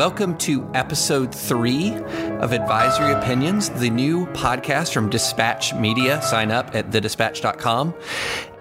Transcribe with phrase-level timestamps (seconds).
[0.00, 6.22] Welcome to episode three of Advisory Opinions, the new podcast from Dispatch Media.
[6.22, 7.92] Sign up at thedispatch.com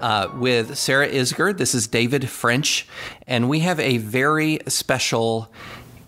[0.02, 1.58] uh, with Sarah Isgur.
[1.58, 2.90] This is David French,
[3.26, 5.50] and we have a very special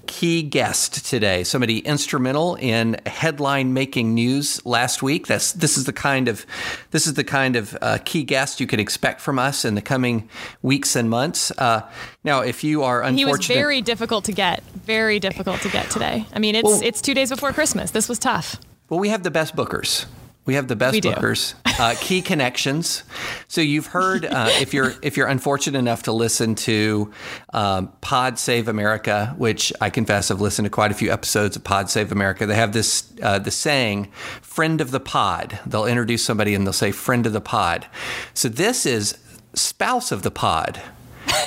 [0.08, 5.28] key guest today, somebody instrumental in headline making news last week.
[5.28, 6.46] That's this is the kind of
[6.92, 9.82] this is the kind of uh, key guest you can expect from us in the
[9.82, 10.30] coming
[10.62, 11.52] weeks and months.
[11.58, 11.82] Uh,
[12.24, 14.64] now, if you are unfortunate, He was very difficult to get.
[14.86, 16.26] Very difficult to get today.
[16.34, 17.92] I mean, it's Well- it's two days before Christmas.
[17.92, 18.58] This was tough.
[18.90, 20.06] well, we have the best bookers.
[20.52, 23.04] We have the best We bookers, uh, key connections.
[23.48, 27.10] So you've heard uh, if you're if you're unfortunate enough to listen to
[27.54, 31.64] um, Pod Save America, which I confess I've listened to quite a few episodes of
[31.64, 32.46] Pod Save America.
[32.46, 36.74] They have this uh, the saying "friend of the pod." They'll introduce somebody and they'll
[36.74, 37.88] say "friend of the pod."
[38.34, 39.18] So this is
[39.54, 40.82] spouse of the pod,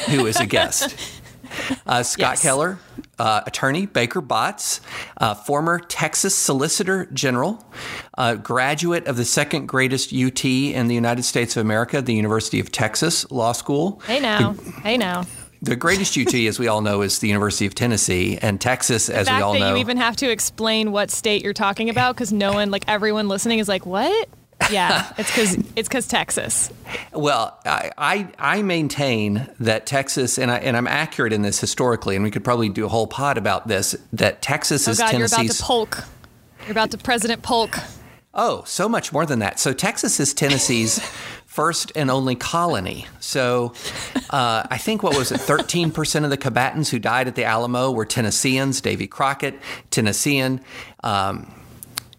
[0.09, 0.97] who is a guest.
[1.87, 2.43] Uh, Scott Yes.
[2.43, 2.79] Keller,
[3.17, 4.81] uh, attorney, Baker Botts,
[5.19, 7.65] uh, former Texas Solicitor General,
[8.17, 12.61] uh, graduate of the second greatest UT in the United States of America, the University
[12.61, 14.01] of Texas Law School.
[14.07, 15.25] Hey now, hey now.
[15.63, 19.31] The greatest UT, as we all know, is the University of Tennessee, and Texas, as
[19.31, 19.71] we all that know.
[19.71, 23.29] you even have to explain what state you're talking about because no one, like everyone
[23.29, 24.29] listening, is like, "What?"
[24.71, 26.71] Yeah, it's because it's because Texas.
[27.15, 32.15] Well, I, I I maintain that Texas, and I and I'm accurate in this historically,
[32.15, 33.97] and we could probably do a whole pod about this.
[34.13, 36.05] That Texas Oh is God, you're about to polk.
[36.65, 37.79] You're about to President Polk.
[38.35, 39.61] Oh, so much more than that.
[39.61, 40.99] So Texas is Tennessee's
[41.47, 43.07] first and only colony.
[43.21, 43.75] So
[44.31, 47.93] uh, I think what was it, 13% of the combatants who died at the Alamo
[47.93, 48.81] were Tennesseans.
[48.81, 50.61] Davy Crockett, Tennessean.
[51.05, 51.55] Um,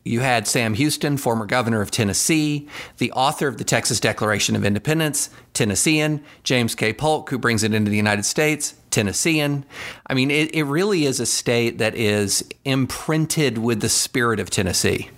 [0.06, 4.64] you had Sam Houston, former governor of Tennessee, the author of the Texas Declaration of
[4.64, 6.94] Independence, Tennessean, James K.
[6.94, 9.66] Polk, who brings it into the United States, Tennessean.
[10.06, 14.52] I mean, it, it really is a state that is imprinted with the spirit of
[14.52, 15.10] Tennessee.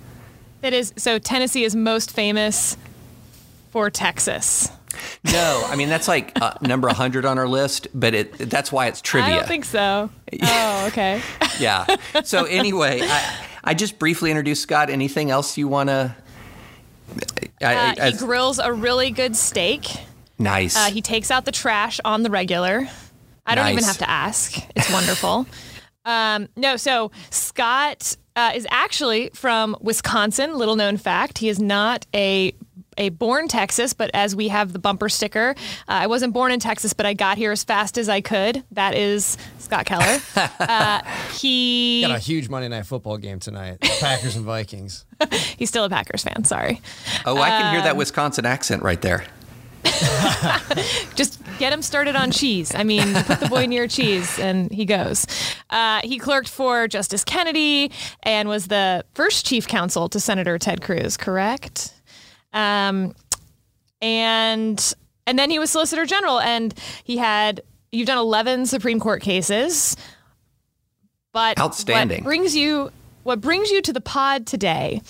[0.62, 1.19] It is so.
[1.19, 2.78] Tennessee is most famous
[3.69, 4.69] for Texas.
[5.23, 8.88] No, I mean that's like uh, number 100 on our list, but it that's why
[8.88, 9.35] it's trivia.
[9.35, 10.09] I don't think so.
[10.41, 11.22] Oh, okay.
[11.59, 11.85] yeah.
[12.25, 14.90] So anyway, I, I just briefly introduced Scott.
[14.90, 16.16] Anything else you want to?
[17.62, 19.88] Uh, he grills a really good steak.
[20.38, 20.75] nice.
[20.75, 22.88] Uh, he takes out the trash on the regular.
[23.45, 24.57] I don't even have to ask.
[24.75, 25.47] It's wonderful.
[26.06, 30.58] um, no, so Scott uh, is actually from Wisconsin.
[30.58, 32.53] Little known fact: he is not a
[32.98, 35.56] a born Texas, but as we have the bumper sticker,
[35.88, 38.64] uh, I wasn't born in Texas, but I got here as fast as I could.
[38.72, 40.20] That is Scott Keller.
[40.59, 41.02] uh,
[41.34, 43.81] he Got a huge Monday night football game tonight.
[44.00, 45.06] Packers and Vikings.
[45.58, 46.44] he's still a Packers fan.
[46.44, 46.81] Sorry.
[47.25, 49.25] oh, I can hear um, that Wisconsin accent right there.
[51.16, 52.74] just get him started on cheese.
[52.75, 55.25] I mean, put the boy near cheese and he goes.
[55.70, 57.92] Uh, he clerked for Justice Kennedy
[58.24, 61.94] and was the first chief counsel to Senator Ted Cruz, correct?
[62.53, 63.16] Um,
[64.02, 64.94] and
[65.25, 66.74] and then he was Solicitor General and
[67.04, 67.62] he had
[67.92, 69.96] you've done 11 Supreme Court cases.
[71.34, 72.24] But Outstanding.
[72.24, 72.92] What brings you
[73.24, 75.02] what brings you to the pod today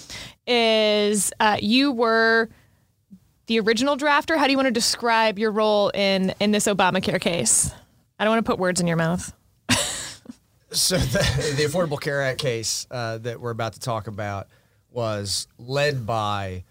[0.48, 2.50] is uh, you were
[3.48, 4.38] the original drafter.
[4.38, 7.72] How do you want to describe your role in in this Obamacare case?
[8.20, 9.34] I don't want to put words in your mouth.
[10.70, 14.48] So the, the Affordable Care Act case uh, that we're about to talk about
[14.92, 16.66] was led by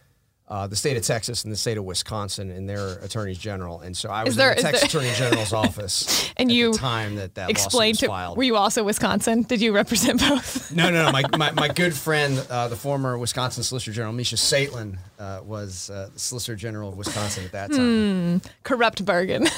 [0.49, 3.81] uh, the state of Texas and the state of Wisconsin and their attorneys general.
[3.81, 6.73] And so I was there- in the Texas there- Attorney General's office And at you
[6.73, 8.37] the time that that Explain lawsuit to was filed.
[8.37, 9.43] were you also Wisconsin?
[9.43, 10.71] Did you represent both?
[10.77, 11.11] No, no, no.
[11.13, 15.91] My, my, my good friend, uh, the former Wisconsin Solicitor General, Misha Tseytlin, uh, was
[15.91, 18.41] uh, the Solicitor General of Wisconsin at that time.
[18.63, 19.47] Corrupt bargain.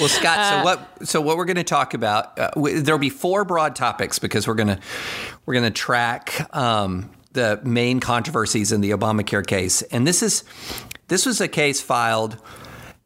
[0.00, 0.38] Well, Scott.
[0.38, 1.08] Uh, so what?
[1.08, 2.38] So what we're going to talk about?
[2.38, 4.78] Uh, w- there'll be four broad topics because we're going to
[5.44, 10.44] we're going to track um, the main controversies in the Obamacare case, and this is
[11.08, 12.36] this was a case filed.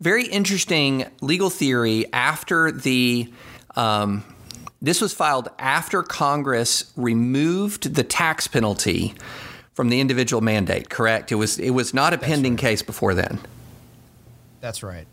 [0.00, 3.32] Very interesting legal theory after the.
[3.74, 4.24] Um,
[4.82, 9.14] this was filed after Congress removed the tax penalty
[9.72, 10.88] from the individual mandate.
[10.88, 11.32] Correct?
[11.32, 13.38] It was it was not a pending case before then.
[14.60, 15.06] That's right.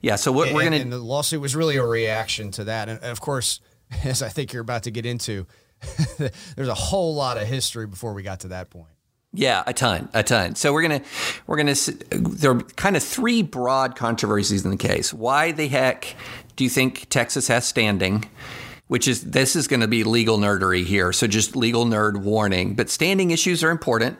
[0.00, 0.16] Yeah.
[0.16, 2.88] So what we're and, going and to the lawsuit was really a reaction to that.
[2.88, 3.60] And of course,
[4.04, 5.46] as I think you're about to get into,
[6.56, 8.90] there's a whole lot of history before we got to that point.
[9.32, 10.54] Yeah, a ton, a ton.
[10.54, 11.02] So we're gonna
[11.46, 11.74] we're gonna
[12.10, 15.12] there are kind of three broad controversies in the case.
[15.12, 16.16] Why the heck
[16.56, 18.24] do you think Texas has standing?
[18.88, 22.76] Which is this is going to be legal nerdery here, so just legal nerd warning.
[22.76, 24.16] But standing issues are important.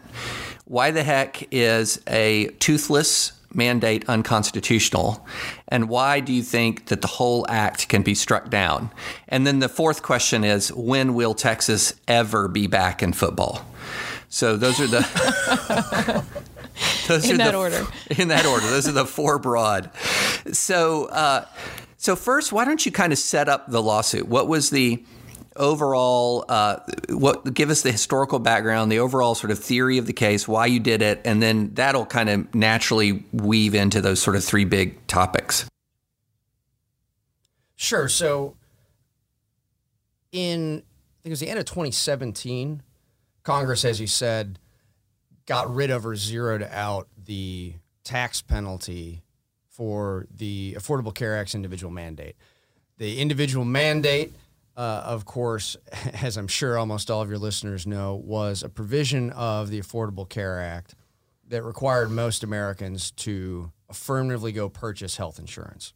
[0.64, 5.26] Why the heck is a toothless mandate unconstitutional?
[5.68, 8.90] And why do you think that the whole act can be struck down?
[9.28, 13.64] And then the fourth question is when will Texas ever be back in football?
[14.28, 15.00] So those are the
[17.08, 17.86] those In are that the, order.
[18.18, 19.90] In that order, those are the four broad.
[20.52, 21.46] So uh,
[21.96, 24.28] so first, why don't you kind of set up the lawsuit?
[24.28, 25.02] What was the
[25.56, 26.76] overall uh,
[27.10, 30.66] what give us the historical background the overall sort of theory of the case why
[30.66, 34.64] you did it and then that'll kind of naturally weave into those sort of three
[34.64, 35.66] big topics
[37.76, 38.08] Sure.
[38.08, 38.56] So,
[40.32, 42.82] in I think it was the end of 2017,
[43.42, 44.58] Congress, as you said,
[45.44, 49.22] got rid of or zeroed out the tax penalty
[49.68, 52.34] for the Affordable Care Act's individual mandate.
[52.98, 54.34] The individual mandate,
[54.76, 55.76] uh, of course,
[56.22, 60.28] as I'm sure almost all of your listeners know, was a provision of the Affordable
[60.28, 60.94] Care Act
[61.48, 65.92] that required most Americans to affirmatively go purchase health insurance.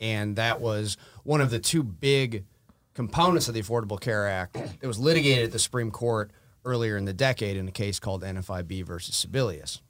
[0.00, 2.44] And that was one of the two big
[2.94, 6.30] components of the Affordable Care Act that was litigated at the Supreme Court
[6.64, 9.80] earlier in the decade in a case called NFIB versus Sebelius.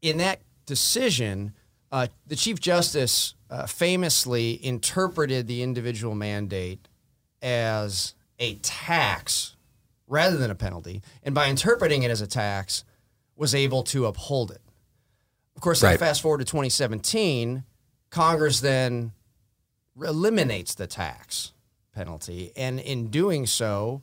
[0.00, 1.52] In that decision,
[1.90, 6.87] uh, the Chief Justice uh, famously interpreted the individual mandate
[7.42, 9.56] as a tax
[10.06, 12.84] rather than a penalty, and by interpreting it as a tax,
[13.36, 14.60] was able to uphold it.
[15.54, 15.98] Of course, Right.
[15.98, 17.64] fast forward to 2017,
[18.10, 19.12] Congress then
[20.00, 21.52] eliminates the tax
[21.92, 24.02] penalty, and in doing so,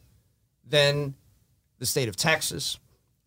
[0.63, 1.15] then
[1.79, 2.77] the state of Texas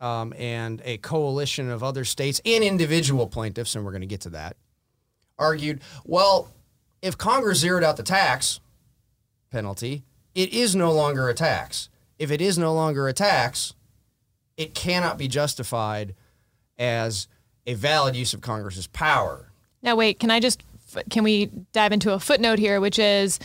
[0.00, 4.20] um, and a coalition of other states and individual plaintiffs, and we're going to get
[4.20, 4.56] to that,
[5.38, 6.52] argued, well,
[7.02, 8.60] if Congress zeroed out the tax
[9.50, 10.04] penalty,
[10.34, 11.88] it is no longer a tax.
[12.18, 13.74] If it is no longer a tax,
[14.56, 16.14] it cannot be justified
[16.78, 17.28] as
[17.66, 19.52] a valid use of Congress's power.
[19.82, 20.64] Now, wait, can I just,
[21.10, 23.38] can we dive into a footnote here, which is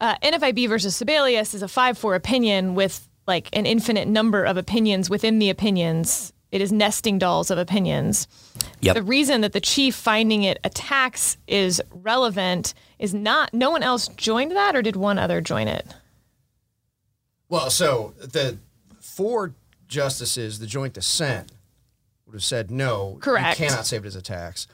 [0.00, 4.56] uh, NFIB versus Sebelius is a 5 4 opinion with like an infinite number of
[4.56, 6.32] opinions within the opinions.
[6.50, 8.26] It is nesting dolls of opinions.
[8.80, 8.94] Yep.
[8.94, 13.82] The reason that the chief finding it a tax is relevant is not, no one
[13.82, 15.86] else joined that, or did one other join it?
[17.48, 18.58] Well, so the
[19.00, 19.54] four
[19.86, 21.52] justices, the joint dissent,
[22.26, 23.18] would have said no.
[23.20, 23.58] Correct.
[23.58, 24.66] You cannot save it as a tax.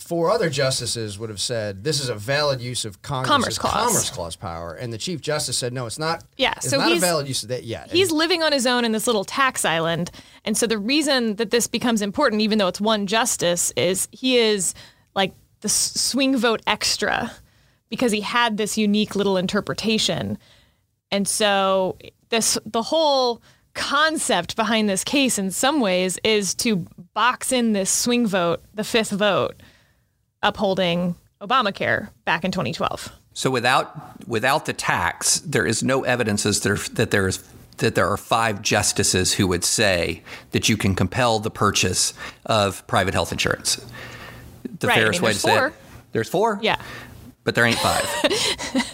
[0.00, 3.86] Four other justices would have said this is a valid use of Congress's Commerce Clause.
[3.86, 6.24] Commerce Clause power, and the Chief Justice said no, it's not.
[6.36, 7.90] Yeah, it's so not a valid use of that yet.
[7.90, 10.10] He's living on his own in this little tax island.
[10.44, 14.38] And so the reason that this becomes important, even though it's one justice, is he
[14.38, 14.74] is
[15.14, 17.30] like the swing vote extra
[17.90, 20.38] because he had this unique little interpretation.
[21.12, 21.98] And so
[22.30, 23.42] this the whole
[23.74, 28.82] concept behind this case in some ways is to box in this swing vote, the
[28.82, 29.60] fifth vote,
[30.42, 33.12] upholding Obamacare back in 2012.
[33.32, 37.42] So without without the tax, there is no evidence as there, that there is
[37.78, 42.12] that there are five justices who would say that you can compel the purchase
[42.44, 43.76] of private health insurance.
[44.80, 45.66] The Right, I fairest mean, way to say four.
[45.68, 45.72] it.
[46.12, 46.58] There's four.
[46.62, 46.76] Yeah.
[47.44, 48.04] but there ain't five.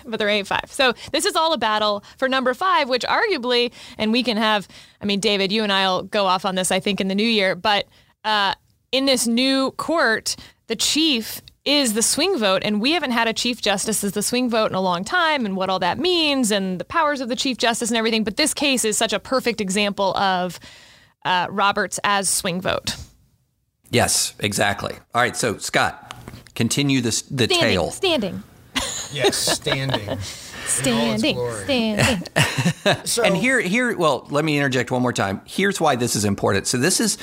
[0.07, 0.67] but there ain't five.
[0.71, 4.69] So this is all a battle for number five, which arguably, and we can have,
[5.00, 7.26] I mean, David, you and I'll go off on this, I think, in the new
[7.26, 7.87] year, but
[8.25, 8.55] uh,
[8.93, 10.37] in this new court,
[10.68, 14.23] the chief is the swing vote, and we haven't had a chief justice as the
[14.23, 17.28] swing vote in a long time, and what all that means, and the powers of
[17.28, 18.23] the chief justice and everything.
[18.25, 20.61] But this case is such a perfect example of
[21.25, 22.94] uh, Roberts as swing vote.
[23.90, 24.94] yes, exactly.
[25.14, 25.37] All right.
[25.37, 26.14] So Scott,
[26.54, 27.90] continue this the Standing, tale.
[27.90, 28.42] standing,
[29.12, 30.18] yes, standing.
[30.66, 32.26] standing, standing.
[33.04, 35.40] So, And here, here, well, let me interject one more time.
[35.46, 36.66] Here's why this is important.
[36.68, 37.18] So this is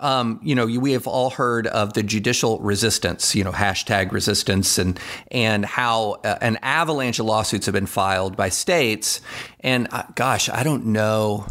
[0.00, 4.78] um, you know, we have all heard of the judicial resistance, you know, hashtag resistance,
[4.78, 4.98] and
[5.30, 9.20] and how uh, an avalanche of lawsuits have been filed by states.
[9.60, 11.46] And uh, gosh, I don't know.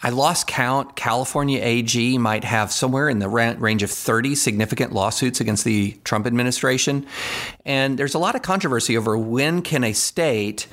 [0.00, 0.94] I lost count.
[0.94, 6.24] California AG might have somewhere in the range of 30 significant lawsuits against the Trump
[6.24, 7.04] administration.
[7.64, 10.68] And there's a lot of controversy over when can a state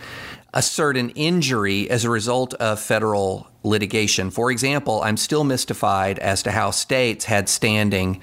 [0.56, 4.30] assert certain injury as a result of federal litigation.
[4.30, 8.22] For example, I'm still mystified as to how states had standing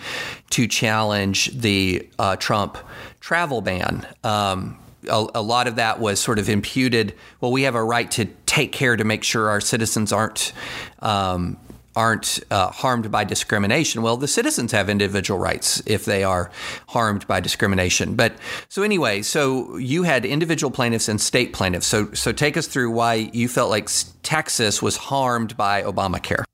[0.51, 2.79] to challenge the uh, Trump
[3.19, 4.07] travel ban.
[4.23, 7.15] Um, a, a, lot of that was sort of imputed.
[7.41, 10.53] Well, we have a right to take care to make sure our citizens aren't
[11.01, 11.59] um,
[11.95, 14.03] aren't uh, harmed by discrimination.
[14.03, 16.51] Well, the citizens have individual rights if they are
[16.89, 18.15] harmed by discrimination.
[18.15, 18.35] But
[18.69, 21.87] so anyway, so you had individual plaintiffs and state plaintiffs.
[21.87, 23.89] So so take us through why you felt like
[24.23, 26.45] Texas was harmed by Obamacare.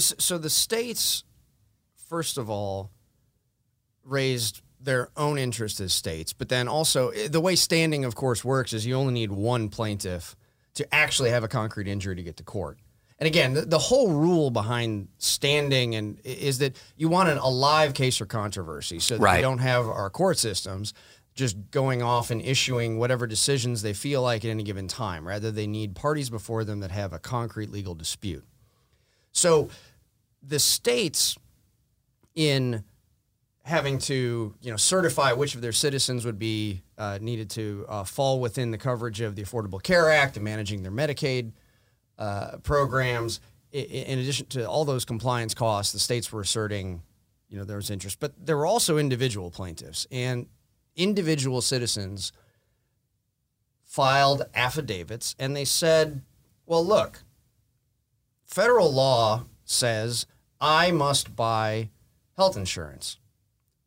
[0.00, 1.24] So the states,
[2.08, 2.90] first of all,
[4.04, 8.44] raised their own interest as states, but then also eh, the way standing, of course,
[8.44, 10.36] works is you only need one plaintiff
[10.78, 12.78] to actually have a concrete injury to get to court.
[13.18, 17.92] And again, the, the whole rule behind standing and is that you want an, alive
[17.92, 19.36] case or controversy, so that right.
[19.36, 20.94] we don't have our court systems
[21.34, 25.26] just going off and issuing whatever decisions they feel like at any given time.
[25.26, 28.44] Rather, they need parties before them that have a concrete legal dispute.
[29.32, 29.68] So,
[30.40, 31.36] the states
[32.36, 32.84] in
[33.68, 38.02] having to you know certify which of their citizens would be uh, needed to uh,
[38.02, 41.52] fall within the coverage of the Affordable Care Act and managing their Medicaid
[42.18, 43.40] uh, programs.
[43.70, 47.02] In addition to all those compliance costs, the states were asserting,
[47.50, 50.46] you know, there was interest, but there were also individual plaintiffs and
[50.96, 52.32] individual citizens
[53.84, 56.22] filed affidavits, and they said,
[56.64, 57.24] "Well, look,
[58.46, 60.24] federal law says
[60.58, 61.90] I must buy
[62.38, 63.18] health insurance."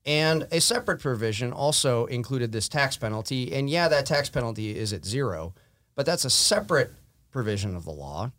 [0.05, 3.53] And a separate provision also included this tax penalty.
[3.53, 5.53] And yeah, that tax penalty is at zero,
[5.95, 6.91] but that's a separate
[7.31, 8.31] provision of the law.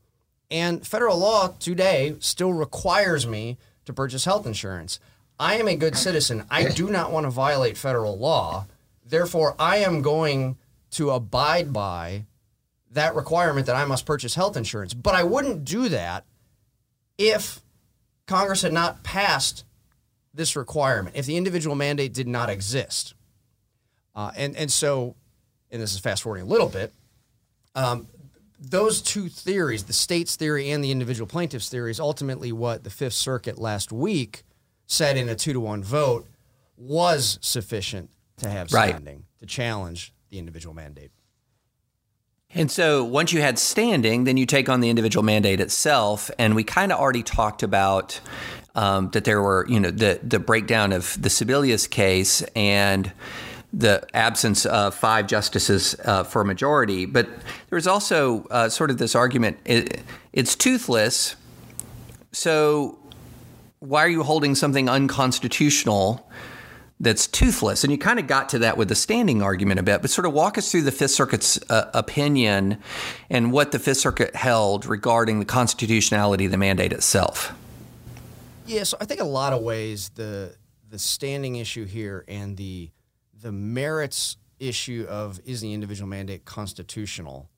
[0.51, 4.99] And federal law today still requires me to purchase health insurance.
[5.39, 6.45] I am a good citizen.
[6.51, 8.67] I do not want to violate federal law.
[9.05, 10.57] Therefore, I am going
[10.93, 12.27] to abide by
[12.91, 14.95] that requirement that I must purchase health insurance.
[14.95, 16.25] But I wouldn't do that
[17.17, 17.61] if
[18.27, 19.65] Congress had not passed
[20.35, 23.15] this requirement if the individual mandate did not exist.
[24.15, 25.15] Uh, and, and so,
[25.71, 26.93] and this is fast forwarding a little bit,
[27.75, 28.07] um,
[28.59, 32.91] those two theories, the state's theory and the individual plaintiff's theory, is ultimately what the
[32.91, 34.45] Fifth Circuit last week
[34.87, 36.27] said in a two to one vote
[36.77, 39.39] was sufficient to have standing right.
[39.41, 41.11] to challenge the individual mandate.
[42.55, 46.31] And so once you had standing, then you take on the individual mandate itself.
[46.39, 48.21] And we kind of already talked about
[48.75, 53.13] um, that there were, you know, the the breakdown of the Sebelius case and
[53.73, 57.07] the absence of five justices uh, for a majority.
[57.07, 60.03] But there was also uh, sort of this argument: it,
[60.33, 61.37] it's toothless,
[62.33, 62.99] so
[63.81, 66.29] why are you holding something unconstitutional?
[67.01, 70.03] That's toothless, and you kind of got to that with the standing argument a bit.
[70.03, 72.79] But sort of walk us through the Fifth Circuit's uh, opinion
[73.29, 77.53] and what the Fifth Circuit held regarding the constitutionality of the mandate itself.
[78.67, 80.55] Yeah, so I think a lot of ways the
[80.89, 82.91] the standing issue here and the
[83.41, 87.51] the merits issue of is the individual mandate constitutional,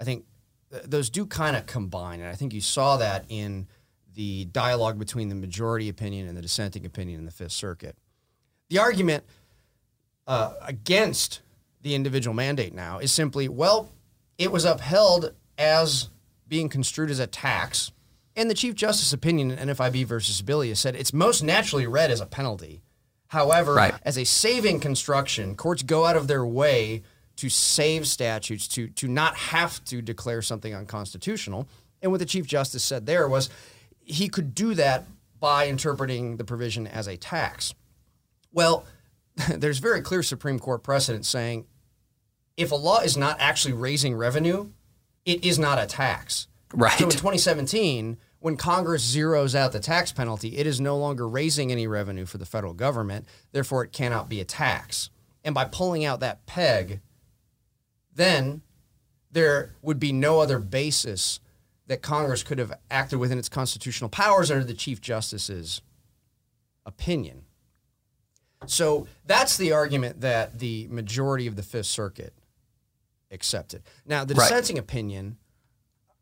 [0.00, 0.24] I think
[0.70, 3.68] th- those do kind of combine, and I think you saw that in
[4.14, 7.96] the dialogue between the majority opinion and the dissenting opinion in the Fifth Circuit.
[8.68, 9.24] The argument
[10.26, 11.40] uh, against
[11.82, 13.90] the individual mandate now is simply, well,
[14.38, 16.10] it was upheld as
[16.48, 17.92] being construed as a tax
[18.36, 22.20] and the Chief Justice opinion in NFIB versus Sebelius said it's most naturally read as
[22.20, 22.82] a penalty.
[23.28, 23.94] However, right.
[24.02, 27.02] as a saving construction, courts go out of their way
[27.36, 31.66] to save statutes, to, to not have to declare something unconstitutional.
[32.02, 33.48] And what the Chief Justice said there was
[34.04, 35.06] he could do that
[35.40, 37.74] by interpreting the provision as a tax.
[38.52, 38.84] Well,
[39.48, 41.66] there's very clear Supreme Court precedent saying
[42.56, 44.70] if a law is not actually raising revenue,
[45.24, 46.48] it is not a tax.
[46.72, 46.98] Right.
[46.98, 51.70] So in 2017, when Congress zeroes out the tax penalty, it is no longer raising
[51.70, 53.26] any revenue for the federal government.
[53.52, 55.10] Therefore, it cannot be a tax.
[55.44, 57.00] And by pulling out that peg,
[58.14, 58.62] then
[59.30, 61.40] there would be no other basis
[61.86, 65.80] that Congress could have acted within its constitutional powers under the Chief Justice's
[66.86, 67.42] opinion.
[68.66, 72.32] So that's the argument that the majority of the Fifth Circuit
[73.30, 73.82] accepted.
[74.06, 74.84] Now, the dissenting right.
[74.84, 75.38] opinion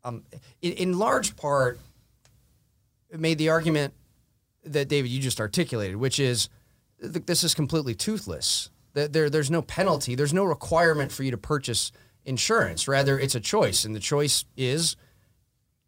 [0.03, 0.23] um,
[0.61, 1.79] in, in, large part,
[3.15, 3.93] made the argument
[4.63, 6.49] that David you just articulated, which is
[7.01, 8.69] th- this is completely toothless.
[8.93, 11.91] There there's no penalty, there's no requirement for you to purchase
[12.25, 12.87] insurance.
[12.87, 14.95] Rather, it's a choice, and the choice is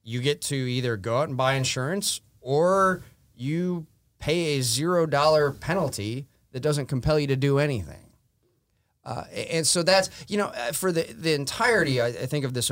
[0.03, 3.03] you get to either go out and buy insurance or
[3.35, 3.87] you
[4.19, 8.03] pay a zero dollar penalty that doesn't compel you to do anything.
[9.05, 12.53] Uh, and so that's you know uh, for the the entirety, I, I think of
[12.53, 12.69] this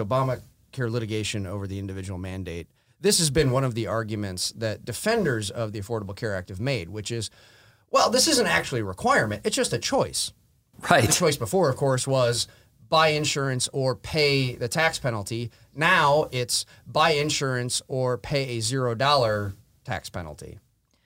[0.71, 2.67] Obamacare litigation over the individual mandate.
[2.99, 6.59] This has been one of the arguments that defenders of the Affordable Care Act have
[6.59, 7.29] made, which is,
[7.89, 10.31] well, this isn't actually a requirement; it's just a choice.
[10.89, 11.05] Right.
[11.05, 12.47] The choice before, of course, was
[12.89, 15.51] buy insurance or pay the tax penalty.
[15.75, 20.59] Now it's buy insurance or pay a zero dollar tax penalty,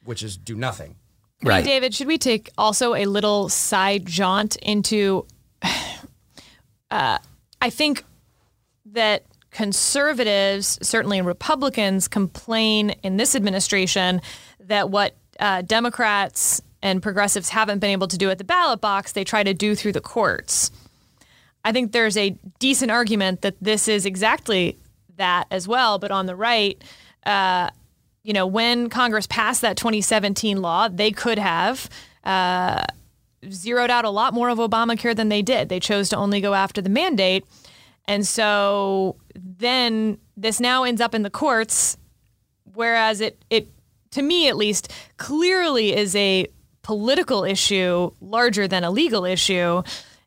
[0.04, 0.96] which is do nothing.
[1.44, 1.64] Right.
[1.64, 5.26] David, should we take also a little side jaunt into?
[6.92, 7.18] Uh,
[7.62, 8.06] I think
[8.86, 14.20] that conservatives, certainly Republicans, complain in this administration
[14.60, 19.14] that what uh, Democrats and progressives haven't been able to do at the ballot box,
[19.14, 20.72] they try to do through the courts.
[21.64, 24.78] I think there's a decent argument that this is exactly
[25.16, 26.00] that as well.
[26.00, 26.84] But on the right,
[27.26, 27.70] uh,
[28.24, 31.90] you know, when Congress passed that 2017 law, they could have
[32.26, 32.84] uh,
[33.50, 35.70] zeroed out a lot more of Obamacare than they did.
[35.70, 37.46] They chose to only go after the mandate.
[38.06, 39.16] And so
[39.58, 41.98] then this now ends up in the courts,
[42.74, 43.70] whereas it, it
[44.12, 46.48] to me at least, clearly is a
[46.82, 49.82] political issue larger than a legal issue.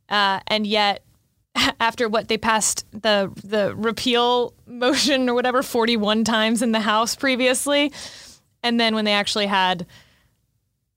[0.09, 1.05] Uh, and yet,
[1.81, 7.17] after what they passed the the repeal motion or whatever 41 times in the House
[7.17, 7.93] previously,
[8.63, 9.87] and then when they actually had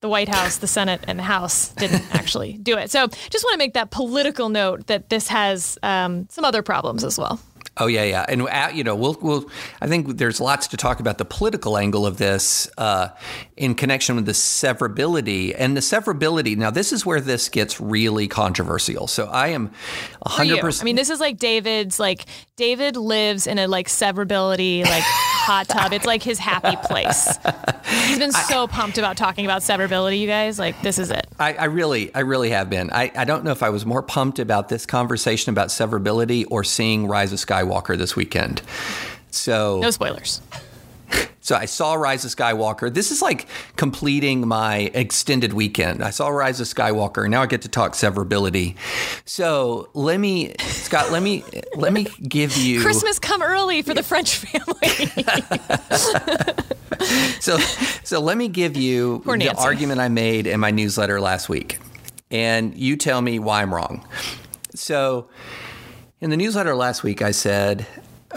[0.02, 2.90] the White House, the Senate, and the House didn't actually do it.
[2.90, 7.04] So just want to make that political note that this has um, some other problems
[7.04, 7.40] as well.
[7.78, 9.50] Oh yeah, yeah, and uh, you know, we'll, we'll.
[9.80, 13.10] I think there's lots to talk about the political angle of this uh,
[13.56, 16.58] in connection with the severability and the severability.
[16.58, 19.08] Now, this is where this gets really controversial.
[19.08, 19.72] So I am
[20.26, 20.84] hundred percent.
[20.84, 21.98] I mean, this is like David's.
[21.98, 22.26] Like
[22.58, 25.04] David lives in a like severability like
[25.42, 25.94] hot tub.
[25.94, 27.38] It's like his happy place.
[28.06, 30.20] He's been so pumped about talking about severability.
[30.20, 31.26] You guys, like this is it.
[31.40, 32.92] I, I really, I really have been.
[32.92, 36.64] I, I don't know if I was more pumped about this conversation about severability or
[36.64, 38.62] seeing Rise of Skywalker this weekend.
[39.30, 40.42] So No spoilers.
[41.44, 42.94] So I saw Rise of Skywalker.
[42.94, 46.04] This is like completing my extended weekend.
[46.04, 47.28] I saw Rise of Skywalker.
[47.28, 48.76] Now I get to talk severability.
[49.26, 51.44] So let me, Scott, let me
[51.76, 55.08] let me give you Christmas come early for the French family.
[57.40, 57.58] so
[58.04, 61.80] so let me give you the argument I made in my newsletter last week,
[62.30, 64.08] and you tell me why I'm wrong.
[64.76, 65.28] So
[66.22, 67.88] in the newsletter last week, I said,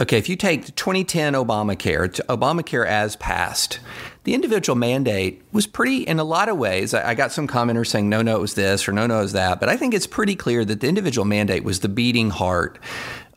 [0.00, 3.78] okay, if you take 2010 Obamacare, Obamacare as passed,
[4.24, 6.94] the individual mandate was pretty, in a lot of ways.
[6.94, 9.22] I I got some commenters saying, no, no, it was this, or no, no, it
[9.22, 9.60] was that.
[9.60, 12.78] But I think it's pretty clear that the individual mandate was the beating heart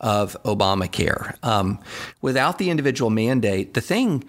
[0.00, 1.36] of Obamacare.
[1.44, 1.78] Um,
[2.22, 4.24] without the individual mandate, the thing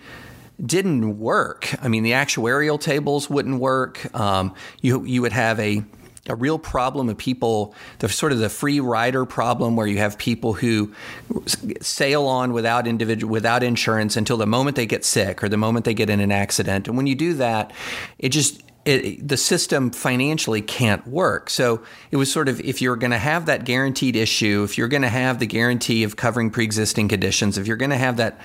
[0.63, 1.73] didn't work.
[1.81, 4.13] I mean, the actuarial tables wouldn't work.
[4.13, 5.85] Um, you you would have a
[6.29, 10.17] a real problem of people, the sort of the free rider problem where you have
[10.17, 10.93] people who
[11.81, 15.85] sail on without individual without insurance until the moment they get sick or the moment
[15.85, 16.87] they get in an accident.
[16.87, 17.73] And when you do that,
[18.19, 21.49] it just it, the system financially can't work.
[21.49, 24.87] So it was sort of if you're going to have that guaranteed issue, if you're
[24.87, 28.39] going to have the guarantee of covering pre-existing conditions, if you're going to have that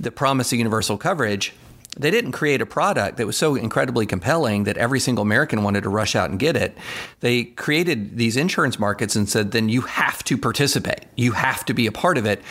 [0.00, 1.54] the promise of universal coverage,
[1.96, 5.82] they didn't create a product that was so incredibly compelling that every single American wanted
[5.82, 6.76] to rush out and get it.
[7.20, 11.06] They created these insurance markets and said, then you have to participate.
[11.16, 12.42] You have to be a part of it.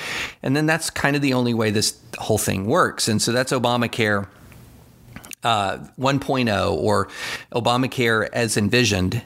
[0.41, 3.07] And then that's kind of the only way this whole thing works.
[3.07, 4.27] And so that's Obamacare
[5.45, 7.07] uh, 1.0 or
[7.53, 9.21] Obamacare as envisioned.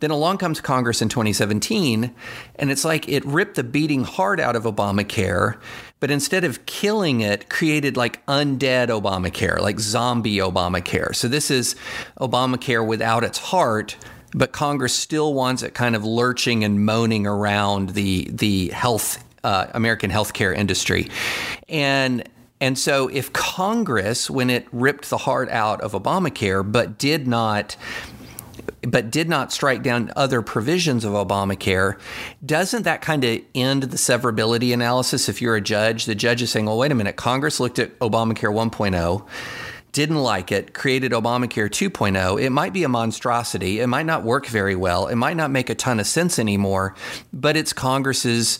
[0.00, 2.12] Then along comes Congress in 2017,
[2.56, 5.58] and it's like it ripped the beating heart out of Obamacare,
[6.02, 11.14] but instead of killing it, created like undead Obamacare, like zombie Obamacare.
[11.14, 11.76] So this is
[12.20, 13.96] Obamacare without its heart,
[14.34, 19.68] but Congress still wants it kind of lurching and moaning around the the health uh,
[19.74, 21.08] American healthcare industry,
[21.68, 22.28] and
[22.60, 27.76] and so, if Congress, when it ripped the heart out of Obamacare, but did not
[28.82, 31.98] but did not strike down other provisions of Obamacare,
[32.44, 36.04] doesn't that kind of end the severability analysis if you're a judge?
[36.04, 39.26] The judge is saying, well, wait a minute, Congress looked at Obamacare 1.0,
[39.92, 42.42] didn't like it, created Obamacare 2.0.
[42.42, 43.80] It might be a monstrosity.
[43.80, 45.06] It might not work very well.
[45.06, 46.94] It might not make a ton of sense anymore,
[47.32, 48.58] but it's Congress's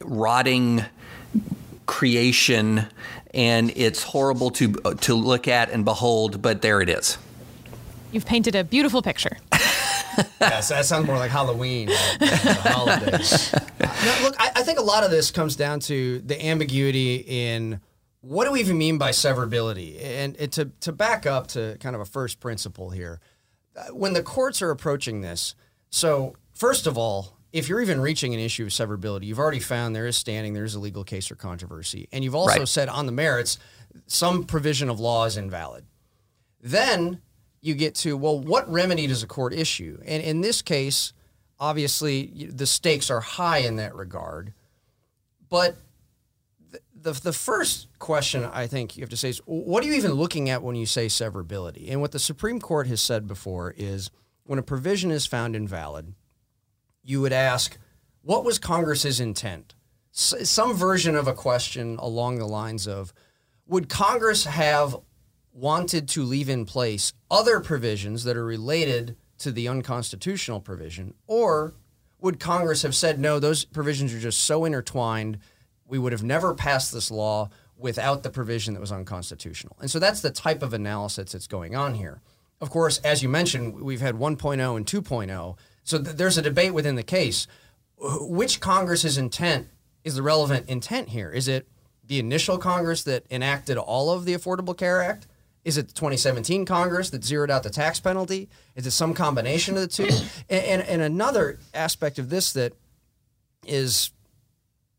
[0.00, 0.84] rotting
[1.86, 2.86] creation,
[3.34, 6.40] and it's horrible to to look at and behold.
[6.40, 7.18] But there it is.
[8.14, 9.36] You've painted a beautiful picture.
[10.40, 13.52] yes, that sounds more like Halloween, like, the holidays.
[13.80, 17.80] no, look, I, I think a lot of this comes down to the ambiguity in
[18.20, 21.96] what do we even mean by severability, and, and to to back up to kind
[21.96, 23.20] of a first principle here.
[23.76, 25.56] uh, When the courts are approaching this,
[25.90, 29.94] so first of all, if you're even reaching an issue of severability, you've already found
[29.96, 32.68] there is standing, there is a legal case or controversy, and you've also Right.
[32.68, 33.58] said on the merits
[34.06, 35.84] some provision of law is invalid.
[36.60, 37.20] Then
[37.64, 39.98] you get to, well, what remedy does a court issue?
[40.04, 41.14] And in this case,
[41.58, 44.52] obviously, the stakes are high in that regard.
[45.48, 45.78] But
[46.94, 50.12] the, the, first question I think you have to say is, what are you even
[50.12, 51.90] looking at when you say severability?
[51.90, 54.10] And what the Supreme Court has said before is
[54.44, 56.12] when a provision is found invalid,
[57.02, 57.78] you would ask,
[58.20, 59.74] what was Congress's intent?
[60.12, 63.14] S- some version of a question along the lines of,
[63.66, 64.96] would Congress have
[65.54, 71.14] wanted to leave in place other provisions that are related to the unconstitutional provision?
[71.26, 71.74] Or
[72.20, 75.38] would Congress have said, no, those provisions are just so intertwined,
[75.86, 79.76] we would have never passed this law without the provision that was unconstitutional?
[79.80, 82.20] And so that's the type of analysis that's going on here.
[82.60, 85.56] Of course, as you mentioned, we've had 1.0 and 2.0.
[85.82, 87.46] So th- there's a debate within the case.
[87.98, 89.68] Which Congress's intent
[90.02, 91.30] is the relevant intent here?
[91.30, 91.68] Is it
[92.06, 95.26] the initial Congress that enacted all of the Affordable Care Act?
[95.64, 98.48] Is it the 2017 Congress that zeroed out the tax penalty?
[98.76, 100.08] Is it some combination of the two?
[100.50, 102.74] and, and, and another aspect of this that
[103.66, 104.10] is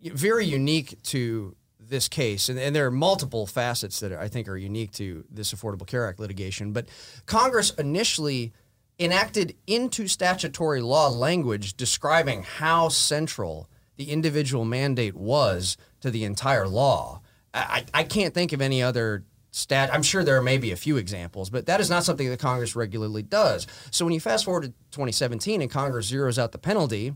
[0.01, 4.57] very unique to this case, and, and there are multiple facets that I think are
[4.57, 6.87] unique to this Affordable Care Act litigation, but
[7.27, 8.53] Congress initially
[8.99, 16.67] enacted into statutory law language describing how central the individual mandate was to the entire
[16.67, 17.21] law.
[17.53, 19.23] I, I I can't think of any other
[19.55, 19.89] stat.
[19.93, 22.75] I'm sure there may be a few examples, but that is not something that Congress
[22.75, 23.67] regularly does.
[23.89, 27.13] So when you fast forward to 2017 and Congress zeroes out the penalty,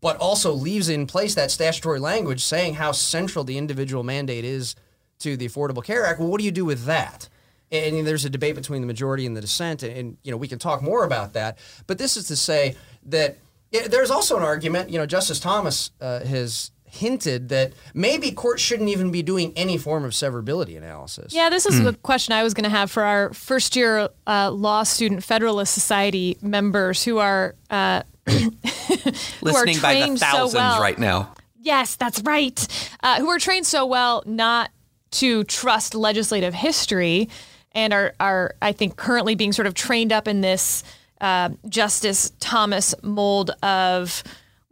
[0.00, 4.74] but also leaves in place that statutory language saying how central the individual mandate is
[5.20, 6.18] to the Affordable Care Act.
[6.18, 7.28] Well, what do you do with that?
[7.70, 10.46] And there's a debate between the majority and the dissent, and, and you know we
[10.46, 11.58] can talk more about that.
[11.86, 13.38] But this is to say that
[13.72, 14.90] yeah, there's also an argument.
[14.90, 19.76] You know, Justice Thomas uh, has hinted that maybe courts shouldn't even be doing any
[19.78, 21.34] form of severability analysis.
[21.34, 24.50] Yeah, this is a question I was going to have for our first year uh,
[24.50, 30.80] law student Federalist Society members who are uh, Listening by the trained so thousands well.
[30.80, 31.34] right now.
[31.60, 32.66] Yes, that's right.
[33.02, 34.70] Uh, who are trained so well not
[35.12, 37.28] to trust legislative history
[37.72, 40.82] and are, are I think, currently being sort of trained up in this
[41.20, 44.24] uh, Justice Thomas mold of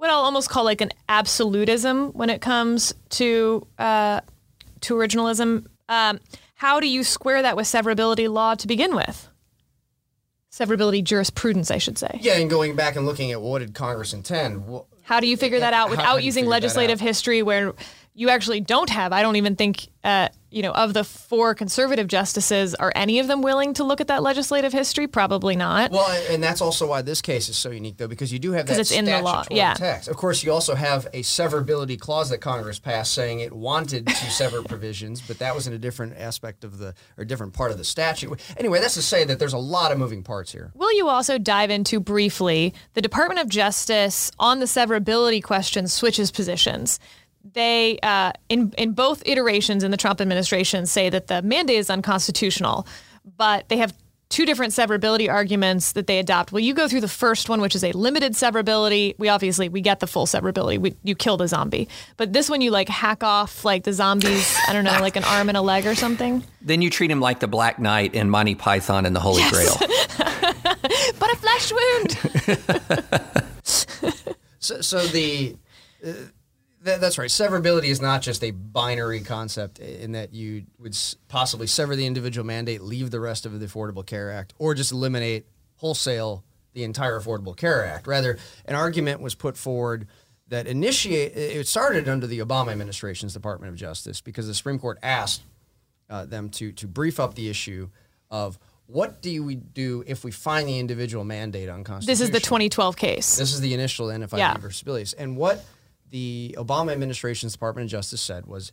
[0.04, 4.20] what I'll almost call like an absolutism when it comes to uh,
[4.82, 5.66] to originalism.
[5.88, 6.20] Um,
[6.56, 9.30] how do you square that with severability law to begin with?
[10.52, 12.18] Severability jurisprudence, I should say.
[12.20, 14.68] Yeah, and going back and looking at what did Congress intend?
[14.68, 17.72] Well, How do you figure that out without using legislative history where
[18.14, 19.12] you actually don't have?
[19.12, 23.26] I don't even think, uh, you know, of the four conservative justices, are any of
[23.26, 25.08] them willing to look at that legislative history?
[25.08, 25.90] Probably not.
[25.90, 28.68] Well, and that's also why this case is so unique, though, because you do have
[28.68, 29.74] that it's in the law, yeah.
[29.74, 30.08] text.
[30.08, 34.14] Of course, you also have a severability clause that Congress passed saying it wanted to
[34.30, 37.78] sever provisions, but that was in a different aspect of the or different part of
[37.78, 38.40] the statute.
[38.56, 40.70] Anyway, that's to say that there's a lot of moving parts here.
[40.74, 46.30] Will you also dive into briefly the Department of Justice on the severability question switches
[46.30, 47.00] positions?
[47.54, 51.88] They, uh, in in both iterations in the Trump administration, say that the mandate is
[51.88, 52.86] unconstitutional,
[53.36, 53.94] but they have
[54.28, 56.50] two different severability arguments that they adopt.
[56.50, 59.14] Will you go through the first one, which is a limited severability?
[59.18, 60.78] We obviously we get the full severability.
[60.78, 64.56] We, you killed a zombie, but this one you like hack off like the zombies.
[64.68, 66.42] I don't know, like an arm and a leg or something.
[66.60, 69.76] Then you treat him like the Black Knight in Monty Python and the Holy Grail.
[71.18, 73.50] But a flesh wound.
[74.64, 75.56] So, so the
[76.06, 76.12] uh,
[76.84, 77.30] that, that's right.
[77.30, 80.96] Severability is not just a binary concept in that you would
[81.28, 84.92] possibly sever the individual mandate, leave the rest of the Affordable Care Act, or just
[84.92, 86.44] eliminate wholesale
[86.74, 88.06] the entire Affordable Care Act.
[88.06, 90.06] Rather, an argument was put forward
[90.48, 94.98] that initiate it started under the Obama administration's Department of Justice because the Supreme Court
[95.02, 95.42] asked
[96.10, 97.88] uh, them to to brief up the issue
[98.30, 102.12] of what do we do if we find the individual mandate unconstitutional.
[102.12, 103.36] This is the 2012 case.
[103.36, 104.58] This is the initial NFIB Yeah.
[104.58, 105.14] versus.
[105.14, 105.64] And what
[106.14, 108.70] the Obama administration's Department of Justice said was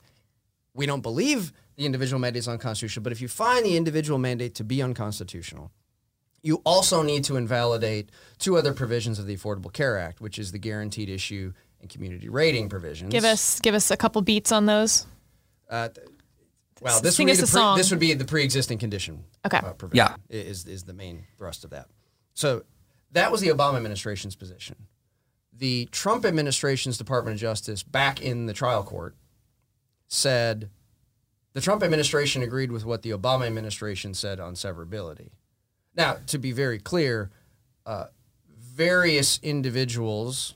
[0.76, 4.54] we don't believe the individual mandate is unconstitutional, but if you find the individual mandate
[4.54, 5.72] to be unconstitutional,
[6.44, 10.52] you also need to invalidate two other provisions of the Affordable Care Act, which is
[10.52, 13.12] the guaranteed issue and community rating provisions.
[13.12, 15.08] Give us give us a couple beats on those.
[15.68, 16.08] Uh, th-
[16.80, 19.24] well, this Sing would, be us the a this would be the pre-existing condition.
[19.48, 19.58] Okay.
[19.58, 20.16] Uh, provision, Yeah.
[20.30, 21.88] is is the main thrust of that.
[22.36, 22.66] So
[23.14, 24.76] that was the Obama administration's position.
[25.62, 29.16] The Trump administration's Department of Justice, back in the trial court,
[30.08, 30.72] said
[31.54, 35.30] the Trump administration agreed with what the Obama administration said on severability.
[35.96, 37.30] Now, to be very clear,
[37.86, 38.06] uh,
[38.58, 40.56] various individuals,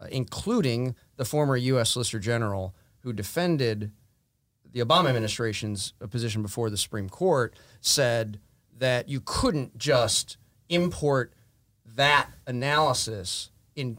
[0.00, 1.90] uh, including the former U.S.
[1.90, 3.92] Solicitor General who defended
[4.72, 8.40] the Obama administration's uh, position before the Supreme Court, said
[8.78, 10.38] that you couldn't just
[10.70, 11.34] import
[11.84, 13.98] that analysis in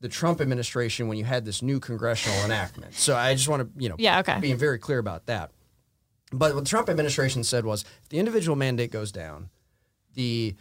[0.00, 2.94] the Trump administration when you had this new congressional enactment.
[2.94, 4.38] So I just want to, you know, Yeah, okay.
[4.40, 5.50] being very clear about that.
[6.32, 9.50] But what the Trump administration said was if the individual mandate goes down,
[10.14, 10.56] the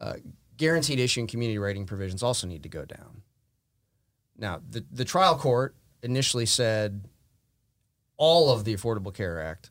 [0.00, 0.14] uh,
[0.56, 3.22] guaranteed issue and community rating provisions also need to go down.
[4.36, 7.04] Now, the, the trial court initially said
[8.16, 9.70] all of the Affordable Care Act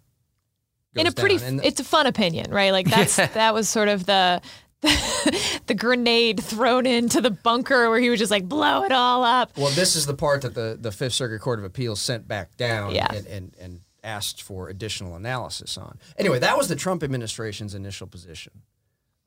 [0.95, 1.35] goes in a pretty.
[1.35, 2.71] It's a fun opinion, right?
[2.71, 4.41] Like that's that was sort of the.
[5.67, 9.51] the grenade thrown into the bunker where he was just like blow it all up.
[9.57, 12.55] Well, this is the part that the, the Fifth Circuit Court of Appeals sent back
[12.57, 13.07] down Yeah.
[13.13, 15.99] and, and, and asked for additional analysis on.
[16.17, 18.53] Anyway, that was the Trump administration's initial position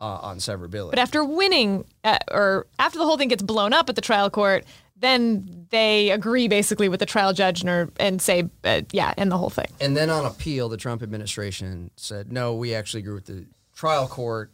[0.00, 0.90] uh, on severability.
[0.90, 4.30] But after winning, uh, or after the whole thing gets blown up at the trial
[4.30, 4.64] court,
[4.96, 9.36] then they agree basically with the trial judge and, and say, uh, yeah, and the
[9.36, 9.66] whole thing.
[9.80, 14.06] And then on appeal, the Trump administration said, no, we actually agree with the trial
[14.08, 14.50] court.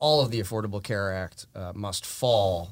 [0.00, 2.70] All of the Affordable Care Act uh, must fall,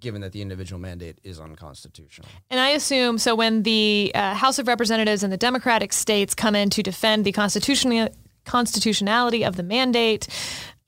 [0.00, 2.28] given that the individual mandate is unconstitutional.
[2.50, 6.56] And I assume so when the uh, House of Representatives and the Democratic states come
[6.56, 8.08] in to defend the constitutional
[8.44, 10.26] constitutionality of the mandate,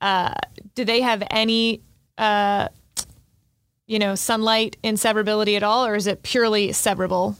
[0.01, 0.33] uh,
[0.75, 1.81] do they have any,
[2.17, 2.67] uh,
[3.87, 7.37] you know, sunlight in severability at all, or is it purely severable?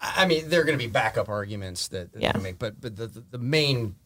[0.00, 2.36] I mean, there are going to be backup arguments that, that Yeah.
[2.38, 3.96] make, but but the, the main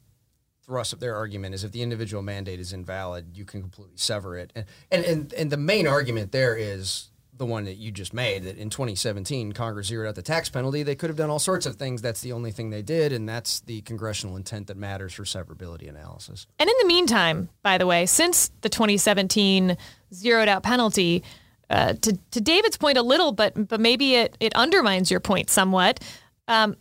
[0.71, 4.39] thrust of their argument is if the individual mandate is invalid, you can completely sever
[4.39, 4.53] it.
[4.55, 8.45] And and and, and the main argument there is the one that you just made
[8.45, 10.85] that in 2017 Congress zeroed out the tax penalty.
[10.85, 12.03] They could have done all sorts of things.
[12.03, 15.89] That's the only thing they did, and that's the congressional intent that matters for severability
[15.89, 16.47] analysis.
[16.61, 19.77] And in the meantime, by the way, since the 2017
[20.15, 21.25] zeroed out penalty,
[21.69, 25.51] uh, to, to David's point a little, but but maybe it, it undermines your point
[25.51, 25.99] somewhat.
[26.47, 26.77] Um,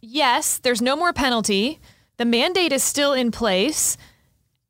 [0.00, 1.78] yes, there's no more penalty.
[2.20, 3.96] The mandate is still in place,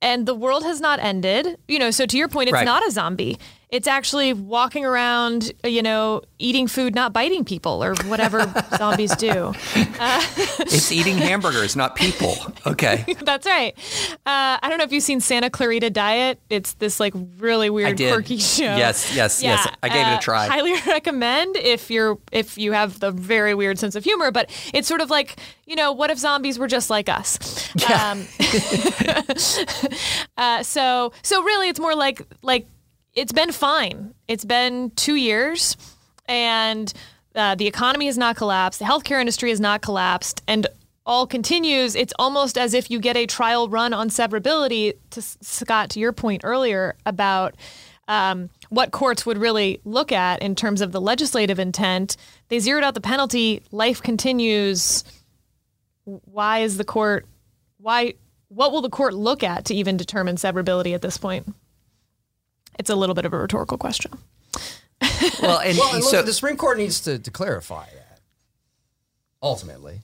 [0.00, 1.58] and the world has not ended.
[1.66, 2.64] You know, so to your point, it's Right.
[2.64, 3.40] not a zombie.
[3.70, 9.52] It's actually walking around, you know, eating food, not biting people, or whatever zombies do.
[9.76, 12.36] It's eating hamburgers, not people.
[12.66, 13.04] Okay.
[13.22, 13.74] That's right.
[14.26, 16.40] Uh, I don't know if you've seen Santa Clarita Diet.
[16.50, 18.64] It's this like really weird, quirky show.
[18.64, 19.68] Yes, yes, yes.
[19.82, 20.46] I gave it a uh, try.
[20.48, 24.32] Highly recommend if you're if you have the very weird sense of humor.
[24.32, 27.38] But it's sort of like you know, what if zombies were just like us?
[27.88, 28.26] Um,
[30.36, 32.66] uh, so so really, it's more like like
[33.14, 34.14] it's been fine.
[34.28, 35.76] It's been two years,
[36.26, 36.92] and
[37.34, 38.78] uh, the economy has not collapsed.
[38.78, 40.66] The healthcare industry has not collapsed, and
[41.06, 41.96] all continues.
[41.96, 44.94] It's almost as if you get a trial run on severability.
[45.10, 47.56] To Scott, to your point earlier about
[48.06, 52.16] um, what courts would really look at in terms of the legislative intent,
[52.48, 53.62] they zeroed out the penalty.
[53.72, 55.04] Life continues.
[56.04, 57.26] Why is the court?
[57.78, 58.14] Why?
[58.48, 61.54] What will the court look at to even determine severability at this point?
[62.80, 64.12] It's a little bit of a rhetorical question.
[65.02, 68.20] Well, and, Well, and look, so the Supreme Court needs to, to clarify that.
[69.42, 70.00] Ultimately,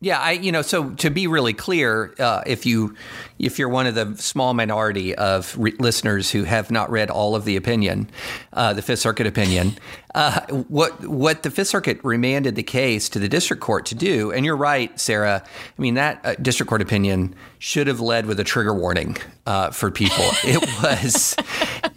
[0.00, 2.94] Yeah, I you know so to be really clear, uh, if you
[3.40, 7.34] if you're one of the small minority of re- listeners who have not read all
[7.34, 8.08] of the opinion,
[8.52, 9.76] uh, the Fifth Circuit opinion,
[10.16, 14.32] uh, what what the Fifth Circuit remanded the case to the district court to do,
[14.32, 15.44] and you're right, Sarah.
[15.78, 19.70] I mean that uh, district court opinion should have led with a trigger warning uh,
[19.70, 20.16] for people.
[20.44, 21.36] It was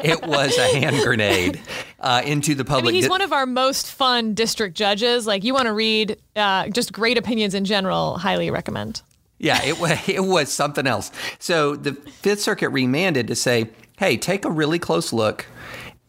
[0.03, 1.61] it was a hand grenade
[2.01, 2.85] uh, into the I public.
[2.87, 5.25] mean, he's di- one of our most fun district judges.
[5.25, 9.01] Like, you want to read uh, just great opinions in general, highly recommend.
[9.37, 11.09] Yeah, it was it was something else.
[11.39, 15.45] So the Fifth Circuit remanded to say, "Hey, take a really close look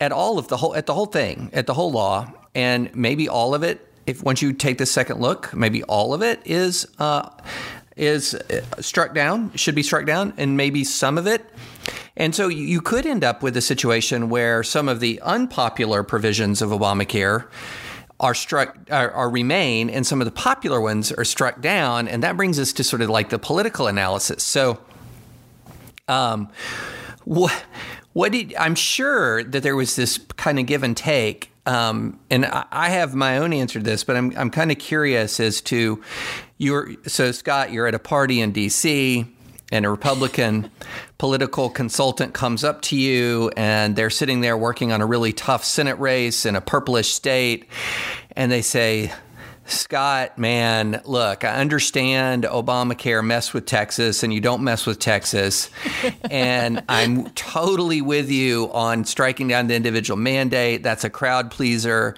[0.01, 3.29] at all of the whole at the whole thing, at the whole law, and maybe
[3.29, 3.87] all of it.
[4.07, 7.29] If once you take the second look, maybe all of it is uh,
[7.97, 11.45] is uh, struck down, should be struck down, and maybe some of it."
[12.17, 16.61] And so you- could end up with a situation where some of the unpopular provisions
[16.61, 17.47] of Obamacare
[18.19, 22.23] are struck are, are remain and some of the popular ones are struck down and
[22.23, 24.79] that brings us to sort of like the political analysis so
[26.07, 26.49] um
[27.25, 27.65] what
[28.12, 32.46] what did i'm sure that there was this kind of give and take um, and
[32.46, 35.61] I, I have my own answer to this, but I'm I'm kind of curious as
[35.62, 36.03] to
[36.59, 36.92] your.
[37.07, 39.27] So Scott, you're at a party in D.C.
[39.70, 40.70] and a Republican
[41.18, 45.64] political consultant comes up to you, and they're sitting there working on a really tough
[45.64, 47.66] Senate race in a purplish state,
[48.37, 49.12] and they say.
[49.71, 55.71] Scott, man, look, I understand Obamacare mess with Texas and you don't mess with Texas.
[56.31, 60.83] and I'm totally with you on striking down the individual mandate.
[60.83, 62.17] That's a crowd pleaser.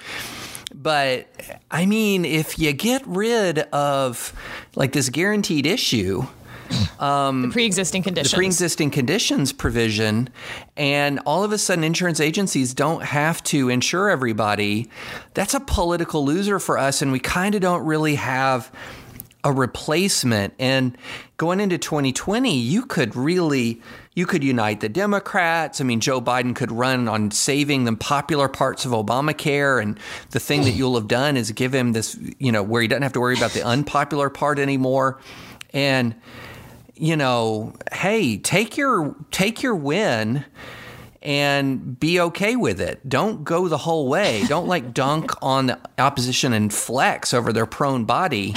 [0.74, 1.28] But
[1.70, 4.32] I mean, if you get rid of
[4.74, 6.26] like this guaranteed issue,
[6.98, 8.30] Um, the pre-existing conditions.
[8.30, 10.28] the pre-existing conditions provision
[10.76, 14.88] and all of a sudden insurance agencies don't have to insure everybody.
[15.34, 18.70] That's a political loser for us and we kind of don't really have
[19.44, 20.54] a replacement.
[20.58, 20.96] And
[21.36, 23.82] going into 2020 you could really
[24.14, 25.80] you could unite the democrats.
[25.80, 29.98] I mean joe biden could run on saving the popular parts of obamacare and
[30.30, 33.02] the thing that you'll have done is give him this you know where he doesn't
[33.02, 35.18] have to worry about the unpopular part anymore.
[35.74, 36.14] And
[36.94, 40.44] you know, hey, take your take your win
[41.22, 43.08] and be okay with it.
[43.08, 44.44] Don't go the whole way.
[44.48, 48.54] Don't like dunk on the opposition and flex over their prone body.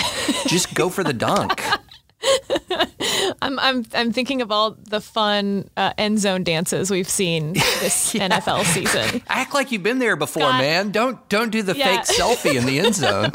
[0.47, 1.61] Just go for the dunk.
[3.41, 8.13] I'm, I'm I'm thinking of all the fun uh, end zone dances we've seen this
[8.13, 9.21] NFL season.
[9.27, 10.91] Act like you've been there before, Scott- man.
[10.91, 12.01] Don't don't do the Yeah.
[12.01, 13.31] fake selfie in the end zone.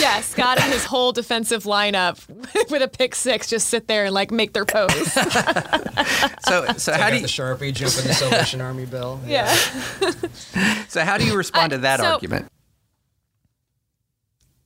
[0.00, 2.18] Yeah, Scott and his whole defensive lineup
[2.70, 5.12] with a pick six just sit there and like make their pose.
[5.12, 9.20] So so Take how out do the you Sharpie, jump in the Salvation Army bill.
[9.26, 9.52] Yeah.
[10.88, 12.50] so how do you respond to that so- argument?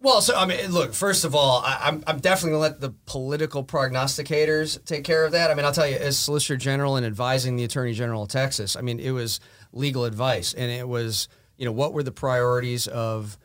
[0.01, 0.95] Well, so I mean, look.
[0.95, 5.33] First of all, I, I'm I'm definitely gonna let the political prognosticators take care of
[5.33, 5.51] that.
[5.51, 8.77] I mean, I'll tell you, as Solicitor General and advising the Attorney General of Texas,
[8.77, 9.41] I mean, it was
[9.73, 13.37] legal advice, and it was you know what were the priorities of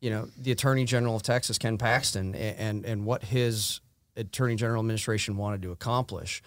[0.00, 3.80] you know the Attorney General of Texas, Ken Paxton, and and, and what his
[4.14, 6.42] Attorney General administration wanted to accomplish.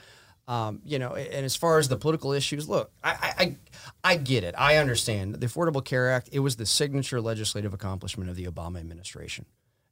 [0.47, 3.57] Um, you know, and as far as the political issues, look, I, I
[4.03, 4.53] I get it.
[4.55, 6.29] I understand the Affordable Care Act.
[6.31, 9.47] It was the signature legislative accomplishment of the Obama administration,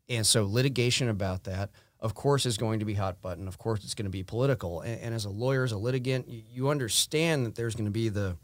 [0.10, 3.48] and so litigation about that, of course, is going to be hot button.
[3.48, 4.82] Of course, it's going to be political.
[4.82, 7.92] And, and as a lawyer, as a litigant, you, you understand that there's going to
[7.92, 8.36] be the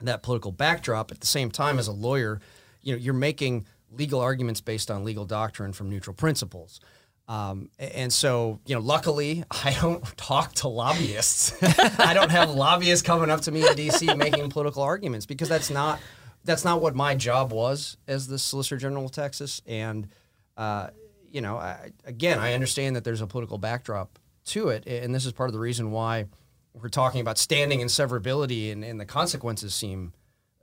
[0.00, 1.10] that political backdrop.
[1.10, 2.40] At the same time, as a lawyer,
[2.82, 6.80] you know, you're making legal arguments based on legal doctrine from neutral principles.
[7.28, 11.56] Um, and so, you know, luckily, I don't talk to lobbyists.
[11.98, 14.12] I don't have lobbyists coming up to me in D.C.
[14.16, 16.00] making political arguments because that's not
[16.44, 19.62] that's not what my job was as the Solicitor General of Texas.
[19.64, 20.08] And
[20.56, 20.88] uh,
[21.30, 25.24] you know, I, again, I understand that there's a political backdrop to it, and this
[25.24, 26.26] is part of the reason why
[26.74, 30.12] we're talking about standing and severability, and, and the consequences seem,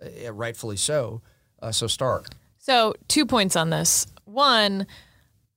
[0.02, 1.22] uh, rightfully so,
[1.62, 2.28] uh, so stark.
[2.58, 4.08] So, two points on this.
[4.26, 4.86] One,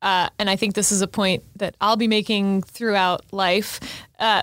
[0.00, 3.80] uh, and I think this is a point that I'll be making throughout life.
[4.18, 4.42] Uh,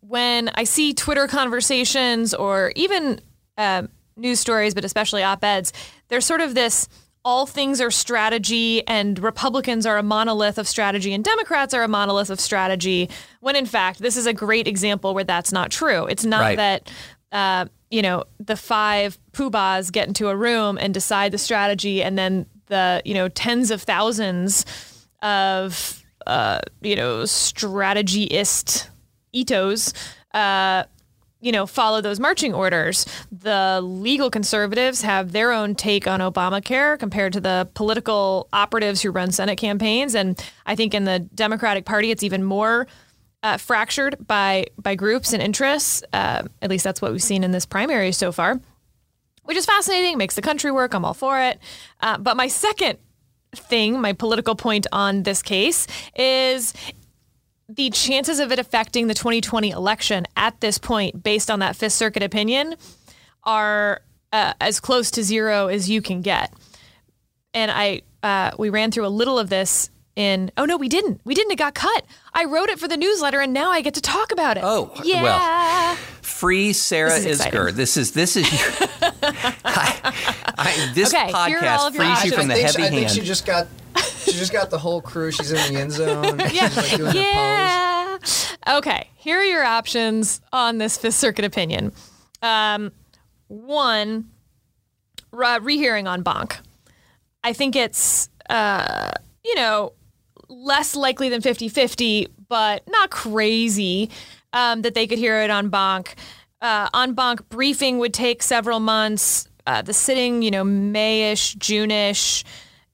[0.00, 3.20] when I see Twitter conversations or even
[3.56, 3.84] uh,
[4.16, 5.72] news stories, but especially op eds,
[6.08, 6.88] there's sort of this
[7.24, 11.88] all things are strategy and Republicans are a monolith of strategy and Democrats are a
[11.88, 13.10] monolith of strategy.
[13.40, 16.06] When in fact, this is a great example where that's not true.
[16.06, 16.56] It's not Right.
[16.56, 16.90] that
[17.32, 22.16] uh, you know, the five poobahs get into a room and decide the strategy, and
[22.16, 24.64] then the, you know, tens of thousands
[25.22, 28.88] of, uh, you know, strategyist
[29.34, 29.92] etos,
[30.34, 30.84] uh,
[31.40, 33.06] you know, follow those marching orders.
[33.32, 39.10] The legal conservatives have their own take on Obamacare compared to the political operatives who
[39.10, 40.14] run Senate campaigns.
[40.14, 42.86] And I think in the Democratic Party, it's even more
[43.42, 46.02] uh, fractured by by groups and interests.
[46.12, 48.60] Uh, at least that's what we've seen in this primary so far,
[49.44, 50.18] which is fascinating.
[50.18, 50.92] Makes the country work.
[50.92, 51.58] I'm all for it.
[52.00, 52.98] Uh, but my second
[53.54, 56.74] thing, my political point on this case is
[57.76, 61.92] the chances of it affecting the 2020 election at this point, based on that Fifth
[61.92, 62.74] Circuit opinion,
[63.44, 64.02] are
[64.32, 66.52] uh, as close to zero as you can get.
[67.54, 70.50] And I, uh, we ran through a little of this in.
[70.56, 71.20] Oh no, we didn't.
[71.24, 71.52] We didn't.
[71.52, 72.04] It got cut.
[72.34, 74.62] I wrote it for the newsletter, and now I get to talk about it.
[74.64, 75.04] Oh, well.
[75.06, 75.96] yeah.
[76.22, 77.46] Free Sarah This is Isgur.
[77.46, 77.76] exciting.
[77.76, 78.46] This is this is
[79.64, 80.12] I,
[80.58, 82.66] I, this Okay, here are all podcast of your frees you from the I think,
[82.66, 83.10] heavy she, I think hand.
[83.12, 83.66] she just got
[84.24, 85.30] she just got the whole crew.
[85.30, 86.38] She's in the end zone.
[86.52, 86.70] Yeah.
[86.76, 87.14] Like doing her pose.
[87.14, 88.18] yeah.
[88.78, 89.08] Okay.
[89.14, 91.92] Here are your options on this Fifth Circuit opinion.
[92.42, 92.92] Um,
[93.48, 94.30] one,
[95.32, 96.58] re- rehearing en banc.
[97.44, 99.12] I think it's, uh,
[99.44, 99.92] you know,
[100.48, 104.10] less likely than 50 50, but not crazy
[104.52, 106.14] um, that they could hear it en banc.
[106.60, 109.46] Uh, en banc, briefing would take several months.
[109.66, 112.44] uh, the sitting, you know, Mayish, June-ish.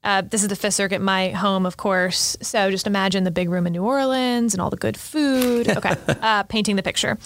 [0.07, 2.37] Uh, this is the Fifth Circuit, my home, of course.
[2.41, 5.67] So just imagine the big room in New Orleans and all the good food.
[5.77, 7.17] Okay, uh, painting the picture.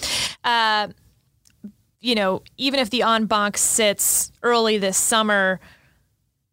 [0.43, 0.87] Uh,
[2.01, 5.59] you know, even if the en banc sits early this summer,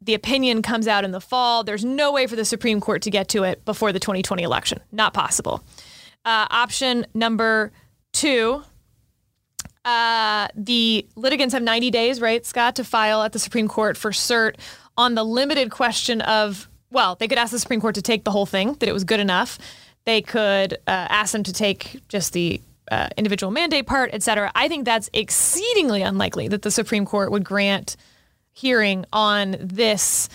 [0.02, 1.64] the opinion comes out in the fall.
[1.64, 4.80] There's no way for the Supreme Court to get to it before the 2020 election.
[4.92, 5.64] Not possible.
[6.26, 7.72] Uh, option number
[8.12, 8.62] two
[9.88, 14.10] uh, the litigants have 90 days, right, Scott, to file at the Supreme Court for
[14.10, 14.56] cert
[14.98, 18.30] on the limited question of, well, they could ask the Supreme Court to take the
[18.30, 19.58] whole thing, that it was good enough.
[20.04, 24.50] They could uh, ask them to take just the uh, individual mandate part, et cetera.
[24.54, 27.96] I think that's exceedingly unlikely that the Supreme Court would grant
[28.52, 30.28] hearing on this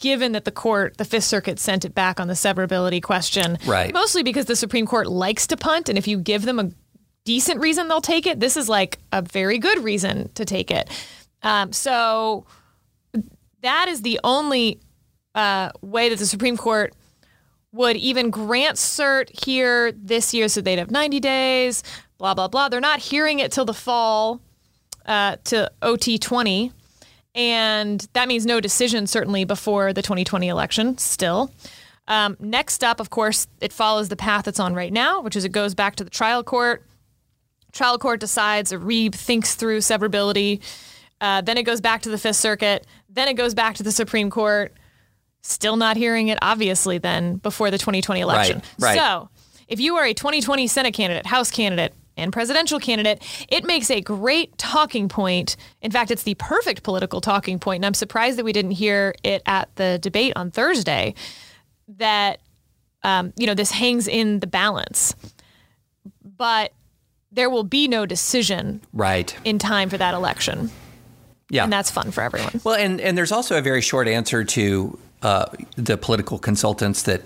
[0.00, 3.58] given that the court, the Fifth Circuit, sent it back on the severability question.
[3.66, 3.92] Right.
[3.92, 6.70] Mostly because the Supreme Court likes to punt, and if you give them a
[7.24, 8.38] decent reason, they'll take it.
[8.38, 10.90] This is like a very good reason to take it.
[11.42, 12.46] Um, so
[13.64, 14.80] that is the only
[15.34, 16.94] uh, way that the Supreme Court
[17.72, 20.48] would even grant cert here this year.
[20.48, 21.82] So they'd have 90 days,
[22.18, 22.68] blah, blah, blah.
[22.68, 24.40] They're not hearing it till the fall
[25.06, 26.72] uh, to OT 20.
[27.34, 31.50] And that means no decision, certainly, before the 2020 election, still.
[32.06, 35.44] Um, next up, of course, it follows the path it's on right now, which is
[35.44, 36.84] it goes back to the trial court.
[37.72, 40.60] Trial court decides, or rethinks through severability.
[41.20, 42.86] Uh, then it goes back to the Fifth Circuit.
[43.14, 44.72] Then it goes back to the Supreme Court.
[45.42, 48.62] Still not hearing it, obviously, then before the 2020 election.
[48.78, 48.96] right.
[48.96, 48.98] right.
[48.98, 49.28] So
[49.68, 54.00] if you are a 2020 Senate candidate, House candidate, and presidential candidate, it makes a
[54.00, 55.56] great talking point.
[55.82, 59.14] In fact, it's the perfect political talking point, and I'm surprised that we didn't hear
[59.24, 61.14] it at the debate on Thursday.
[61.88, 62.40] That
[63.02, 65.14] um, you know this hangs in the balance,
[66.22, 66.72] but
[67.32, 69.36] there will be no decision Right.
[69.44, 70.70] in time for that election,
[71.50, 71.64] Yeah.
[71.64, 72.60] and that's fun for everyone.
[72.64, 77.22] Well, and, and there's also a very short answer to uh, the political consultants that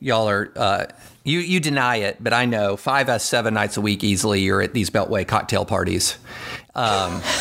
[0.00, 0.52] y'all are.
[0.54, 0.86] Uh,
[1.24, 4.40] you, you deny it, but I know five S seven nights a week easily.
[4.40, 6.16] You're at these Beltway cocktail parties.
[6.74, 7.20] Um,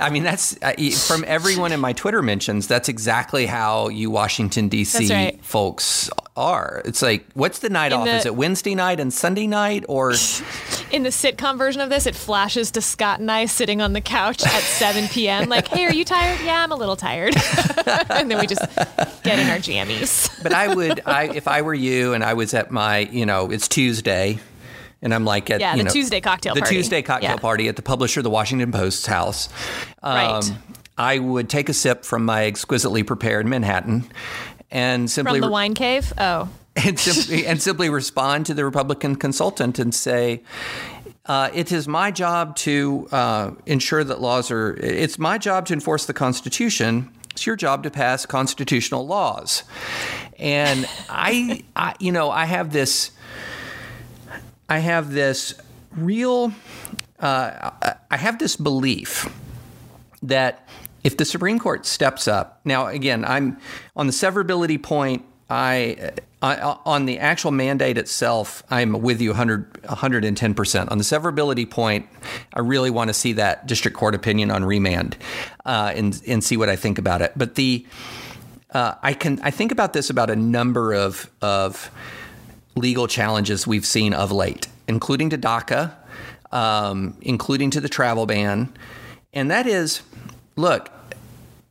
[0.00, 0.72] I mean, that's uh,
[1.06, 2.66] from everyone in my Twitter mentions.
[2.66, 5.12] That's exactly how you Washington D.C.
[5.12, 5.44] Right.
[5.44, 6.80] folks are.
[6.84, 8.04] It's like, what's the night In off?
[8.06, 10.12] the- Is it Wednesday night and Sunday night, or
[10.90, 14.00] In the sitcom version of this, it flashes to Scott and I sitting on the
[14.00, 15.48] couch at 7 p.m.
[15.48, 16.40] Like, hey, are you tired?
[16.44, 17.34] Yeah, I'm a little tired.
[18.10, 18.60] and then we just
[19.22, 20.42] get in our jammies.
[20.42, 23.52] but I would, I if I were you and I was at my, you know,
[23.52, 24.40] it's Tuesday,
[25.00, 26.74] and I'm like at Yeah, you the know, Tuesday cocktail the party.
[26.76, 27.36] Tuesday cocktail Yeah.
[27.36, 29.48] party at the publisher, of the Washington Post's house.
[30.02, 30.52] Um, Right.
[30.98, 34.10] I would take a sip from my exquisitely prepared Manhattan,
[34.72, 36.12] and simply From the wine cave?
[36.18, 36.48] Oh.
[36.84, 40.42] And simply and simply respond to the Republican consultant and say.
[41.26, 44.74] Uh, it is my job to uh, ensure that laws are.
[44.76, 47.08] It's my job to enforce the Constitution.
[47.32, 49.62] It's your job to pass constitutional laws.
[50.38, 53.12] And I, I you know, I have this.
[54.68, 55.54] I have this
[55.96, 56.52] real.
[57.20, 59.32] Uh, I- I have this belief
[60.22, 60.66] that
[61.04, 63.58] if the Supreme Court steps up, now again, I'm
[63.94, 65.24] on the severability point.
[65.48, 66.10] I,
[66.42, 70.90] I on the actual mandate itself, I'm with you 100, 110 percent.
[70.90, 72.08] On the severability point,
[72.54, 75.16] I really want to see that district court opinion on remand
[75.66, 77.32] uh, and and see what I think about it.
[77.36, 77.86] But the
[78.70, 81.90] uh, I can I think about this about a number of of
[82.74, 85.92] legal challenges we've seen of late, including to DACA,
[86.52, 88.72] um, including to the travel ban,
[89.32, 90.02] and that is,
[90.56, 90.90] look,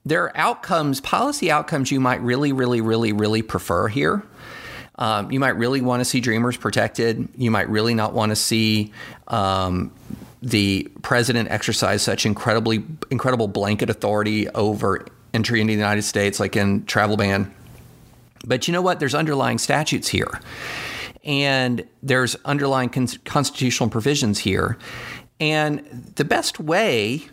[0.06, 4.24] there are outcomes, policy outcomes you might really, really, really, really prefer here.
[5.00, 7.28] Um, you might really want to see Dreamers protected.
[7.38, 8.92] You might really not want to see
[9.30, 9.92] um,
[10.42, 16.58] the president exercise such incredibly, incredible blanket authority over entry into the United States, like
[16.58, 17.52] in travel ban.
[18.46, 19.00] But you know what?
[19.00, 20.40] There's underlying statutes here,
[21.24, 24.78] and there's underlying con- constitutional provisions here,
[25.40, 25.80] and
[26.16, 27.24] the best way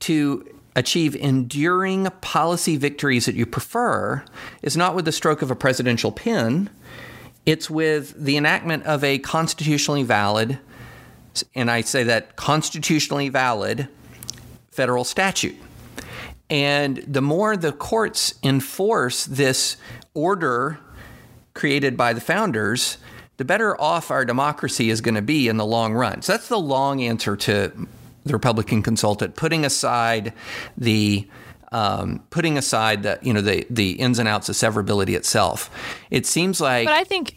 [0.00, 0.46] to
[0.76, 4.24] achieve enduring policy victories that you prefer
[4.62, 6.70] is not with the stroke of a presidential pen.
[7.48, 10.58] It's with the enactment of a constitutionally valid,
[11.54, 13.88] and I say that constitutionally valid
[14.70, 15.56] federal statute.
[16.50, 19.78] And the more the courts enforce this
[20.12, 20.78] order
[21.54, 22.98] created by the founders,
[23.38, 26.20] the better off our democracy is going to be in the long run.
[26.20, 27.72] So that's the long answer to
[28.26, 30.34] the Republican consultant, putting aside
[30.76, 31.26] the
[31.72, 35.70] um, putting aside the you know the the ins and outs of severability itself.
[36.10, 37.36] It seems like But I think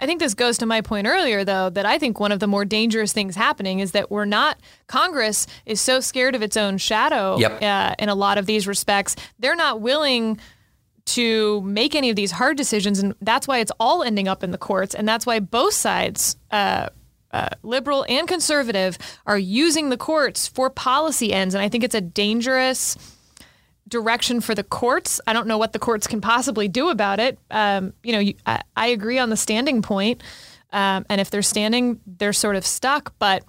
[0.00, 2.46] I think this goes to my point earlier, though, that I think one of the
[2.46, 6.78] more dangerous things happening is that we're not, Congress is so scared of its own
[6.78, 7.62] shadow Yep.
[7.62, 9.14] uh, in a lot of these respects.
[9.38, 10.40] They're not willing
[11.06, 12.98] to make any of these hard decisions.
[12.98, 14.94] And that's why it's all ending up in the courts.
[14.94, 16.88] And that's why both sides, uh,
[17.32, 21.54] uh, liberal and conservative, are using the courts for policy ends.
[21.54, 22.96] And I think it's a dangerous
[23.90, 25.20] direction for the courts.
[25.26, 27.38] I don't know what the courts can possibly do about it.
[27.50, 30.22] Um, you know, you, I, I agree on the standing point.
[30.72, 33.14] Um, and if they're standing, they're sort of stuck.
[33.18, 33.44] But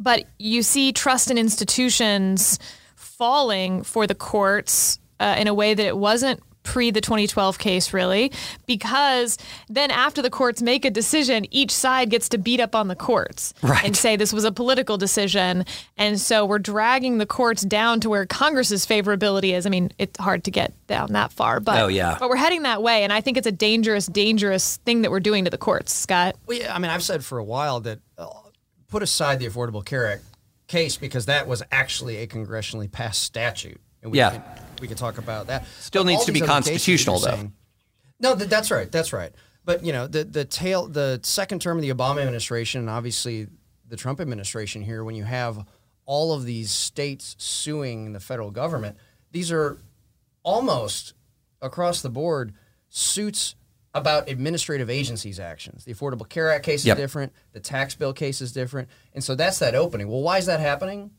[0.00, 2.58] but you see trust in institutions
[2.96, 7.92] falling for the courts uh, in a way that it wasn't pre the 2012 case
[7.92, 8.32] really
[8.66, 9.38] because
[9.68, 12.96] then after the courts make a decision each side gets to beat up on the
[12.96, 13.84] courts Right.
[13.84, 15.64] and say this was a political decision
[15.96, 20.18] and so we're dragging the courts down to where congress's favorability is i mean it's
[20.18, 22.16] hard to get down that far but Oh, yeah.
[22.18, 25.20] but we're heading that way and i think it's a dangerous dangerous thing that we're
[25.20, 28.00] doing to the courts scott Well, yeah, I mean, I've said for a while that
[28.18, 28.26] uh,
[28.88, 30.24] put aside the Affordable Care Act
[30.66, 33.80] case because that was actually a congressionally passed statute.
[34.02, 34.30] And we Yeah.
[34.30, 34.42] Can,
[34.84, 35.66] we can talk about that.
[35.80, 37.30] Still But needs to be constitutional, though.
[37.30, 37.54] saying-
[38.20, 38.92] No, th- that's right.
[38.92, 39.32] That's right.
[39.64, 43.48] But you know, the the tail, the second term of the Obama administration, and obviously
[43.88, 45.64] the Trump administration here, when you have
[46.04, 48.98] all of these states suing the federal government,
[49.32, 49.78] these are
[50.42, 51.14] almost
[51.62, 52.52] across the board
[52.90, 53.54] suits
[53.94, 55.84] about administrative agencies' actions.
[55.86, 56.96] The Affordable Care Act case is Yep.
[56.98, 57.32] different.
[57.52, 60.08] The tax bill case is different, and so that's that opening.
[60.08, 61.10] Well, why is that happening?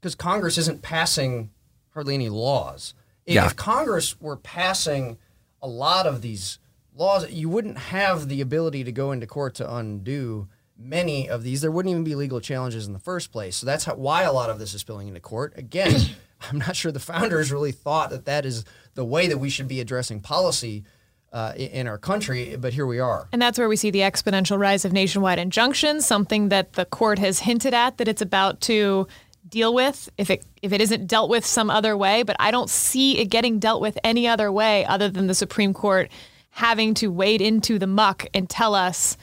[0.00, 1.50] Because Congress isn't passing
[1.94, 2.92] hardly any laws.
[3.26, 3.46] If, Yeah.
[3.46, 5.18] if Congress were passing
[5.60, 6.58] a lot of these
[6.94, 10.48] laws, you wouldn't have the ability to go into court to undo
[10.78, 11.60] many of these.
[11.60, 13.56] There wouldn't even be legal challenges in the first place.
[13.56, 15.54] So that's how, why a lot of this is spilling into court.
[15.56, 16.00] Again,
[16.50, 18.64] I'm not sure the founders really thought that that is
[18.94, 20.84] the way that we should be addressing policy
[21.32, 23.28] uh, in our country, but here we are.
[23.32, 27.18] And that's where we see the exponential rise of nationwide injunctions, something that the court
[27.18, 29.06] has hinted at that it's about to
[29.48, 32.70] deal with if it if it isn't dealt with some other way, but I don't
[32.70, 36.10] see it getting dealt with any other way other than the Supreme Court
[36.50, 39.18] having to wade into the muck and tell us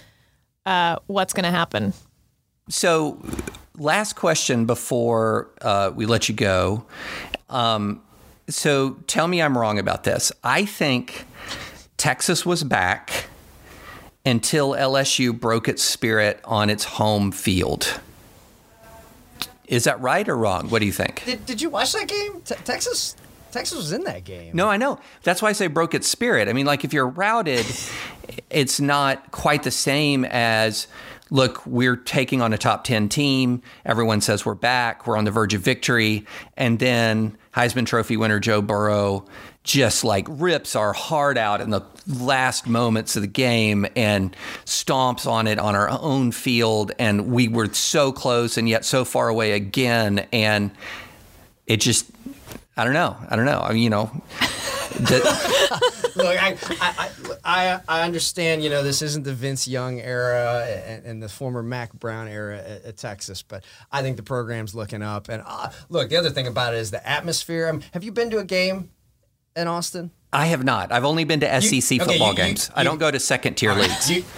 [0.67, 1.93] uh, what's going to happen.
[2.69, 3.19] So,
[3.77, 6.85] last question before uh, we let you go.
[7.49, 8.01] Um,
[8.47, 10.31] so, tell me I'm wrong about this.
[10.43, 11.25] I think
[11.97, 13.25] Texas was back
[14.25, 17.99] until LSU broke its spirit on its home field.
[19.67, 20.69] Is that right or wrong?
[20.69, 21.23] What do you think?
[21.25, 22.41] Did, did you watch that game?
[22.41, 23.15] Te- Texas
[23.53, 24.55] Texas was in that game.
[24.55, 24.99] No, I know.
[25.21, 26.47] That's why I say broke its spirit.
[26.47, 27.65] I mean, like if you're routed,
[28.49, 30.87] it's not quite the same as
[31.29, 33.61] look, we're taking on a top 10 team.
[33.85, 35.07] Everyone says we're back.
[35.07, 36.25] We're on the verge of victory.
[36.57, 39.25] And then Heisman Trophy winner Joe Burrow
[39.63, 44.35] just like rips our heart out in the last moments of the game and
[44.65, 46.91] stomps on it on our own field.
[46.99, 50.27] And we were so close and yet so far away again.
[50.33, 50.71] And
[51.65, 52.11] it just,
[52.75, 53.15] I don't know.
[53.29, 53.59] I don't know.
[53.59, 54.11] I mean, you know,
[56.15, 57.09] Look, I, I,
[57.43, 61.63] I, I understand, you know, this isn't the Vince Young era and, and the former
[61.63, 65.29] Mack Brown era at, at Texas, but I think the program's looking up.
[65.29, 67.67] And uh, look, the other thing about it is the atmosphere.
[67.67, 68.91] I mean, have you been to a game
[69.55, 70.11] in Austin?
[70.31, 70.91] I have not.
[70.91, 72.71] I've only been to SEC okay, football you- you- games.
[72.75, 74.09] I don't go to second tier leagues.
[74.09, 74.23] You-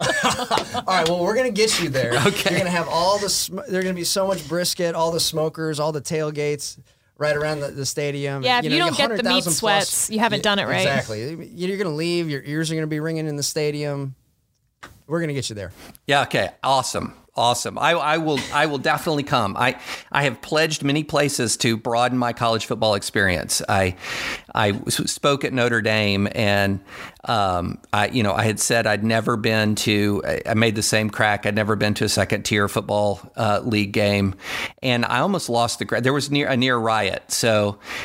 [0.24, 2.12] all right, well, we're gonna get you there.
[2.26, 2.50] Okay.
[2.50, 3.28] You're gonna have all the.
[3.28, 6.78] Sm- there's gonna be so much brisket, all the smokers, all the tailgates
[7.16, 8.42] right around the, the stadium.
[8.42, 10.64] Yeah, if you know, don't get the meat 100,000 plus- sweats, you haven't done it
[10.66, 10.80] right.
[10.80, 11.46] Exactly.
[11.54, 12.28] You're gonna leave.
[12.28, 14.14] Your ears are gonna be ringing in the stadium.
[15.06, 15.70] We're gonna get you there.
[16.06, 16.22] Yeah.
[16.22, 16.50] Okay.
[16.62, 17.14] Awesome.
[17.36, 17.76] Awesome.
[17.80, 18.38] I, I will.
[18.52, 19.56] I will definitely come.
[19.56, 19.80] I
[20.12, 23.60] I have pledged many places to broaden my college football experience.
[23.68, 23.96] I
[24.54, 26.78] I spoke at Notre Dame, and
[27.24, 30.22] um, I you know I had said I'd never been to.
[30.46, 31.44] I- made the same crack.
[31.44, 34.36] I'd never been to a second tier football uh, league game,
[34.80, 36.00] and I almost lost the.
[36.00, 37.32] There was near a near riot.
[37.32, 37.80] So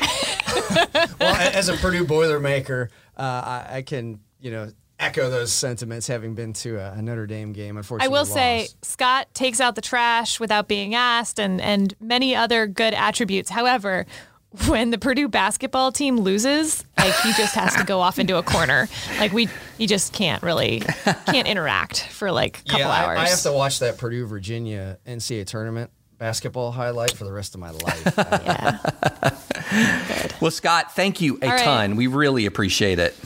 [1.20, 6.34] Well, as a Purdue Boilermaker, uh, I, I can you know echo those sentiments, having
[6.34, 7.76] been to a, a Notre Dame game.
[7.76, 8.74] Unfortunately, I Unfortunately, will say.
[8.82, 13.50] Scott takes out the trash without being asked and and many other good attributes.
[13.50, 14.06] However,
[14.66, 18.42] when the Purdue basketball team loses, like he just has to go off into a
[18.42, 18.88] corner.
[19.18, 19.48] Like we
[19.78, 20.80] he just can't really
[21.26, 23.18] can't interact for like a couple yeah, I- hours.
[23.18, 27.60] I, have to watch that Purdue Virginia NCAA tournament basketball highlight for the rest of
[27.60, 28.18] my life.
[28.18, 28.80] I-
[29.72, 30.28] yeah.
[30.40, 31.64] well, Scott, thank you a All right.
[31.64, 31.96] ton.
[31.96, 33.16] We really appreciate it.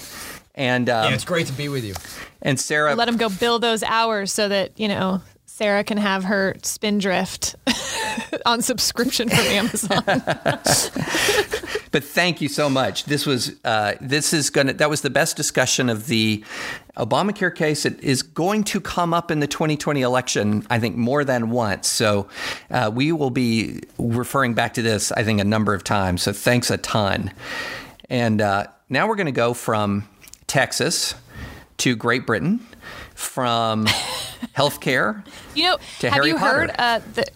[0.55, 1.95] And um, yeah, it's great to be with you.
[2.43, 6.25] and Sarah, Let him go bill those hours so that, you know, Sarah can have
[6.25, 7.55] her spindrift
[8.47, 10.03] on subscription from Amazon.
[11.93, 13.05] but thank you so much.
[13.05, 16.45] This was uh, this is gonna that was the best discussion of the
[16.97, 17.87] Obamacare case.
[17.87, 21.87] It is going to come up in the 2020 election, I think, more than once.
[21.87, 22.29] So
[22.73, 26.23] uh, we will be referring back to this, I think, a number of times.
[26.23, 27.33] So thanks a ton.
[28.11, 30.09] And uh, now we're going to go from
[30.55, 31.17] Texas
[31.79, 32.65] to Great Britain,
[33.17, 33.87] from
[34.57, 35.27] healthcare.
[35.57, 36.59] You know, to have Harry you Potter.
[36.59, 36.71] heard?
[36.79, 37.27] Uh, the,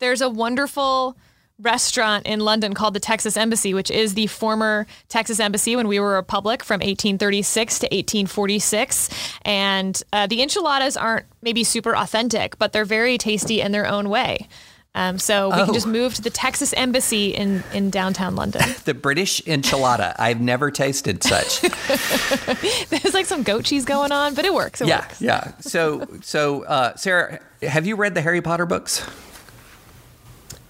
[0.00, 1.16] there's a wonderful
[1.60, 6.00] restaurant in London called the Texas Embassy, which is the former Texas Embassy when we
[6.00, 9.10] were a republic from 1836 to 1846.
[9.42, 14.08] And uh, the enchiladas aren't maybe super authentic, but they're very tasty in their own
[14.08, 14.48] way.
[14.96, 15.64] Um, so we Oh.
[15.66, 18.62] can just move to the Texas Embassy in, in downtown London.
[18.86, 20.14] The British enchilada.
[20.18, 21.60] I've never tasted such.
[22.88, 24.80] There's like some goat cheese going on, but it works.
[24.80, 25.20] It yeah, works.
[25.20, 25.52] yeah.
[25.60, 29.04] So, so uh, Sarah, have you read the Harry Potter books?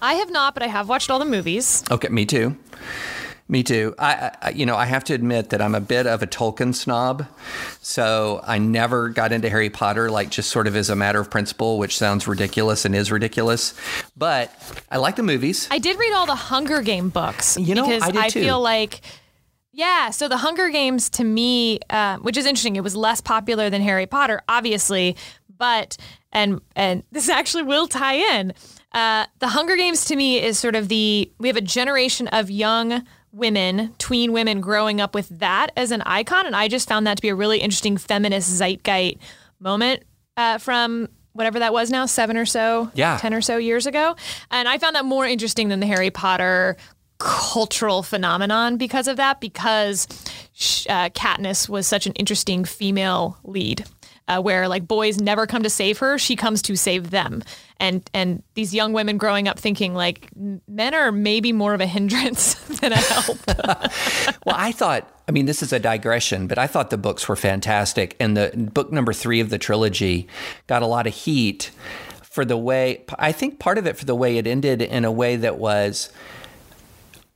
[0.01, 1.83] I have not, but I have watched all the movies.
[1.89, 2.57] Okay, me too.
[3.49, 3.95] Me too.
[3.97, 6.75] I, I, you know, I have to admit that I'm a bit of a Tolkien
[6.75, 7.25] snob,
[7.81, 11.31] so I never got into Harry Potter like just sort of as a matter of
[11.31, 13.73] principle, which sounds ridiculous and is ridiculous.
[14.17, 14.51] But
[14.91, 15.67] I like the movies.
[15.71, 18.41] I did read all the Hunger Game books You know, because I did too.
[18.41, 18.99] feel like,
[19.71, 20.09] yeah.
[20.09, 23.81] So the Hunger Games to me, uh, which is interesting, it was less popular than
[23.81, 25.15] Harry Potter, obviously,
[25.57, 25.95] but
[26.33, 28.53] and and this actually will tie in.
[28.91, 32.49] Uh, the Hunger Games to me is sort of the we have a generation of
[32.51, 33.05] young
[33.37, 37.17] women, tween women, growing up with that as an icon, and I just found that
[37.17, 39.17] to be a really interesting feminist zeitgeist
[39.59, 40.03] moment
[40.35, 43.17] uh, from whatever that was now, seven or so, Yeah.
[43.19, 44.15] 10 or so years ago.
[44.49, 46.77] And I found that more interesting than the Harry Potter
[47.19, 50.07] cultural phenomenon because of that, because
[50.89, 53.85] uh, Katniss was such an interesting female lead.
[54.27, 57.41] Uh, where like boys never come to save her, she comes to save them,
[57.79, 60.29] and and these young women growing up thinking like
[60.67, 63.37] men are maybe more of a hindrance than a help.
[64.45, 67.35] Well, I thought, I mean, this is a digression, but I thought the books were
[67.35, 68.15] fantastic.
[68.17, 70.27] And the book number three of the trilogy
[70.67, 71.71] got a lot of heat
[72.23, 75.11] for the way, I think part of it for the way it ended in a
[75.11, 76.11] way that was.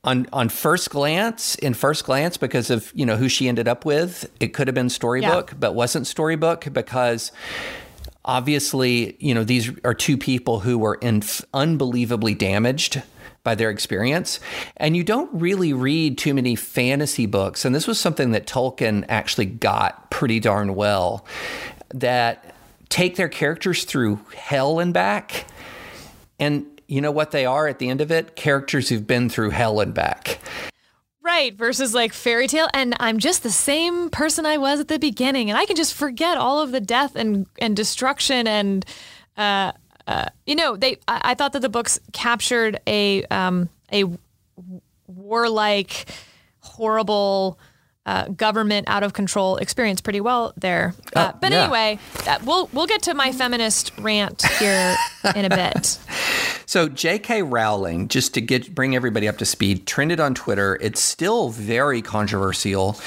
[0.04, 3.84] On, on first glance, in first glance, because of you know who she ended up
[3.84, 7.30] with, it could have been storybook, but wasn't storybook because
[8.24, 11.22] obviously, you know, these are two people who were in
[11.54, 13.02] unbelievably damaged
[13.44, 14.40] by their experience.
[14.76, 17.64] And you don't really read too many fantasy books.
[17.64, 21.26] And this was something that Tolkien actually got pretty darn well
[21.94, 22.54] that
[22.88, 25.46] take their characters through hell and back.
[26.38, 28.36] And you know what they are at the end of it?
[28.36, 30.38] Characters who've been through hell and back.
[31.22, 34.98] Right, versus like fairy tale, and I'm just the same person I was at the
[34.98, 38.84] beginning, and I can just forget all of the death and and destruction and,
[39.38, 39.72] uh,
[40.06, 40.98] uh, you know, they.
[41.08, 44.04] I, I thought that the books captured a um a
[45.06, 46.10] warlike,
[46.60, 47.58] horrible.
[48.04, 51.62] Uh, government out of control experience pretty well there, uh, Oh, but yeah.
[51.62, 54.96] anyway, uh, we'll we'll get to my feminist rant here
[55.36, 56.00] in a bit.
[56.66, 57.42] So J.K.
[57.44, 60.76] Rowling, just to get bring everybody up to speed, trended on Twitter.
[60.80, 62.98] It's still very controversial.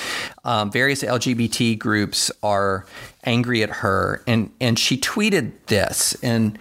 [0.46, 2.86] Um, various LGBT groups are
[3.26, 6.58] angry at her, and and she tweeted this, and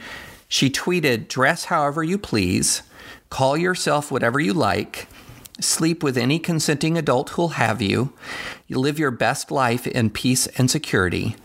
[0.48, 2.82] she tweeted, "Dress however you please,
[3.30, 5.06] call yourself whatever you like."
[5.60, 8.12] Sleep with any consenting adult who'll have you.
[8.66, 11.36] You live your best life in peace and security,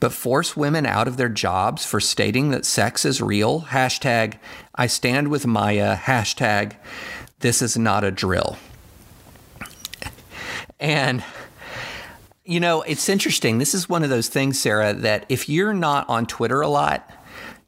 [0.00, 3.62] but force women out of their jobs for stating that sex is real.
[3.62, 4.38] Hashtag
[4.74, 5.96] I stand with Maya.
[5.96, 6.76] Hashtag
[7.40, 8.56] this is not a drill.
[10.80, 11.22] And
[12.44, 13.58] you know, it's interesting.
[13.58, 17.10] This is one of those things, Sarah, that if you're not on Twitter a lot,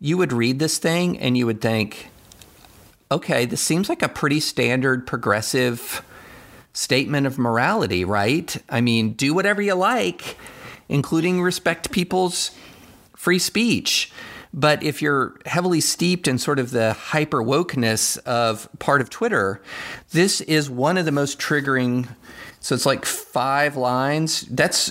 [0.01, 2.10] you would read this thing and you would think,
[3.11, 6.05] okay, this seems like a pretty standard progressive
[6.73, 8.57] statement of morality, right?
[8.69, 10.37] I mean, do whatever you like,
[10.89, 12.53] including respect people's
[13.17, 14.13] free speech.
[14.53, 19.63] But if you're heavily steeped in sort of the hyper wokeness of part of Twitter,
[20.11, 22.09] this is one of the most triggering.
[22.61, 24.43] So it's like five lines.
[24.43, 24.91] That's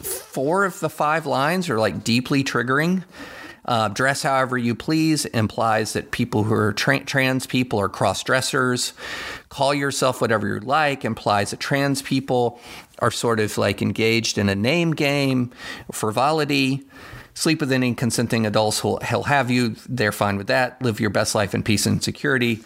[0.00, 3.04] four of the five lines are like deeply triggering.
[3.66, 8.22] Uh, dress however you please implies that people who are tra- trans people are cross
[8.22, 8.92] dressers.
[9.48, 12.60] Call yourself whatever you like implies that trans people
[13.00, 15.50] are sort of like engaged in a name game,
[15.92, 16.82] frivolity.
[17.34, 19.74] Sleep with any consenting adults who'll he'll have you.
[19.88, 20.80] They're fine with that.
[20.80, 22.60] Live your best life in peace and security.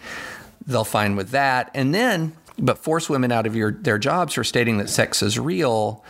[0.66, 1.70] They'll fine with that.
[1.74, 5.38] And then, but force women out of your their jobs for stating that sex is
[5.38, 6.05] real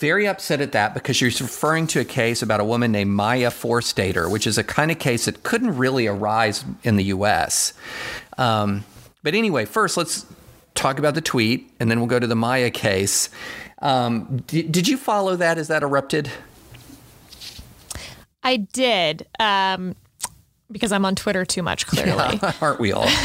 [0.00, 3.50] very upset at that because you're referring to a case about a woman named Maya
[3.50, 7.74] Forstater, which is a kind of case that couldn't really arise in the U.S.
[8.38, 8.84] Um,
[9.22, 10.26] but anyway, first let's
[10.74, 13.28] talk about the tweet, and then we'll go to the Maya case.
[13.82, 15.58] Um, did, did you follow that?
[15.58, 16.30] Is that erupted?
[18.42, 19.26] I did.
[19.38, 19.94] Um,
[20.70, 22.40] because I'm on Twitter too much, clearly.
[22.60, 23.08] Aren't we all?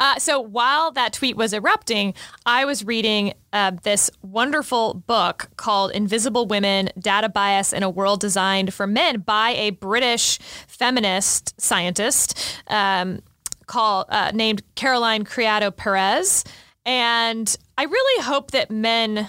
[0.00, 2.14] Uh, so while that tweet was erupting,
[2.46, 8.18] I was reading uh, this wonderful book called Invisible Women Data Bias in a World
[8.20, 13.20] Designed for Men by a British feminist scientist um,
[13.66, 16.44] called, uh, named Caroline Criado Perez.
[16.86, 19.28] And I really hope that men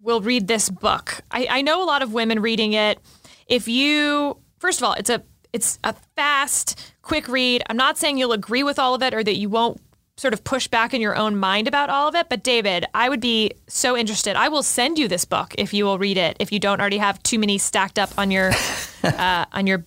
[0.00, 1.20] will read this book.
[1.30, 2.98] I, I know a lot of women reading it.
[3.46, 5.22] If you, first of all, it's a
[5.52, 7.62] it's a fast, quick read.
[7.68, 9.80] I'm not saying you'll agree with all of it or that you won't
[10.18, 12.28] sort of push back in your own mind about all of it.
[12.28, 14.36] But David, I would be so interested.
[14.36, 16.36] I will send you this book if you will read it.
[16.40, 18.52] If you don't already have too many stacked up on your
[19.04, 19.84] uh, on your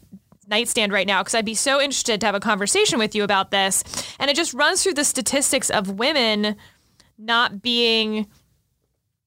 [0.47, 3.51] nightstand right now, because I'd be so interested to have a conversation with you about
[3.51, 3.84] this.
[4.20, 6.55] And it just runs through the statistics of women
[7.18, 8.28] not being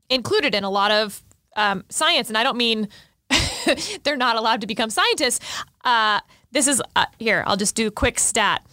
[0.09, 1.23] included in a lot of
[1.57, 2.29] um, science.
[2.29, 2.89] And I don't mean
[4.05, 5.41] they're not allowed to become scientists.
[5.85, 6.21] Uh,
[6.53, 7.45] this is uh, here.
[7.47, 8.65] I'll just do a quick stat.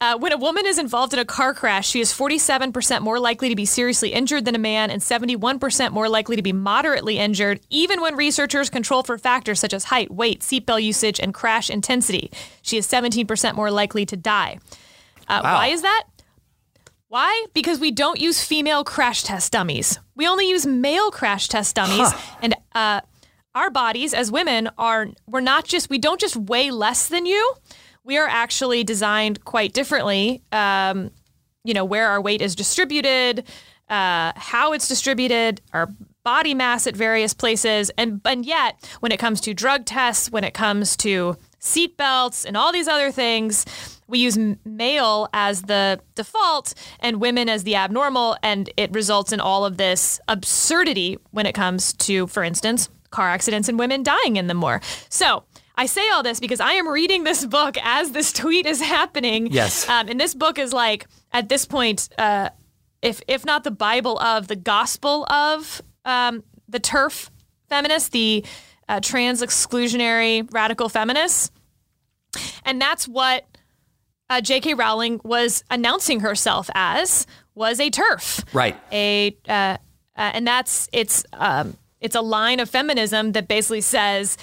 [0.00, 3.48] Uh, when a woman is involved in a car crash, she is 47% more likely
[3.48, 7.60] to be seriously injured than a man and 71% more likely to be moderately injured,
[7.70, 12.30] even when researchers control for factors such as height, weight, seatbelt usage, and crash intensity.
[12.62, 14.58] She is 17% more likely to die.
[15.26, 15.54] Uh, Wow.
[15.54, 16.04] Why is that?
[17.08, 17.46] Why?
[17.54, 19.98] Because we don't use female crash test dummies.
[20.16, 22.12] We only use male crash test dummies.
[22.42, 23.00] And uh,
[23.54, 27.54] our bodies as women are, we're not just, we don't just weigh less than you.
[28.02, 30.42] We are actually designed quite differently.
[30.52, 31.10] Um,
[31.64, 33.44] you know, where our weight is distributed,
[33.88, 35.88] uh, how it's distributed, our
[36.22, 37.90] body mass at various places.
[37.96, 42.56] And, and yet, when it comes to drug tests, when it comes to seatbelts and
[42.56, 43.64] all these other things,
[44.06, 48.36] we use male as the default and women as the abnormal.
[48.42, 53.28] And it results in all of this absurdity when it comes to, for instance, car
[53.30, 54.80] accidents and women dying in them more.
[55.08, 55.44] So,
[55.76, 59.48] I say all this because I am reading this book as this tweet is happening.
[59.50, 59.88] Yes.
[59.88, 62.50] Um, and this book is like, at this point, uh,
[63.02, 67.28] if if not the Bible of the gospel of um, the TERF
[67.68, 68.44] feminist, the
[68.88, 71.50] uh, trans exclusionary radical feminists,
[72.64, 73.44] and that's what
[74.30, 74.74] uh, J.K.
[74.74, 78.76] Rowling was announcing herself as was a TERF, Right.
[78.92, 79.76] A uh, uh,
[80.16, 84.36] and that's it's um, it's a line of feminism that basically says.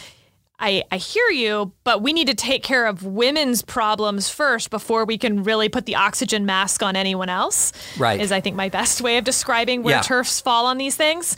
[0.63, 5.05] I, I hear you, but we need to take care of women's problems first before
[5.05, 7.73] we can really put the oxygen mask on anyone else.
[7.97, 8.21] Right.
[8.21, 10.01] Is I think my best way of describing where Yeah.
[10.03, 11.35] TERFs fall on these things.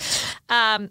[0.49, 0.89] Um,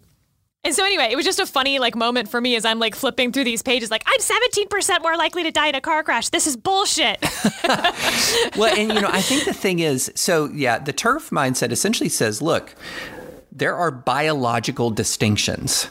[0.64, 2.94] and so anyway, it was just a funny like moment for me as I'm like
[2.94, 6.30] flipping through these pages, like I'm 17% more likely to die in a car crash.
[6.30, 7.18] This is bullshit.
[8.56, 12.08] well, and you know, I think the thing is, so yeah, the TERF mindset essentially
[12.08, 12.74] says, look,
[13.54, 15.88] there are biological distinctions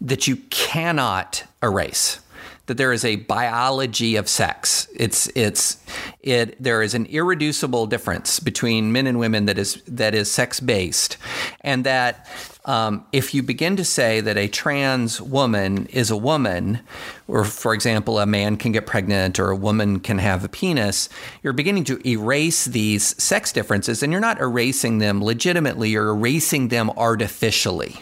[0.00, 2.20] that you cannot erase.
[2.66, 4.88] That there is a biology of sex.
[4.94, 5.82] It's it's
[6.20, 6.62] it.
[6.62, 11.16] There is an irreducible difference between men and women that is that is sex based,
[11.62, 12.26] and that
[12.68, 16.80] um, if you begin to say that a trans woman is a woman,
[17.26, 21.08] or for example, a man can get pregnant or a woman can have a penis,
[21.42, 26.68] you're beginning to erase these sex differences and you're not erasing them legitimately, you're erasing
[26.68, 27.96] them artificially.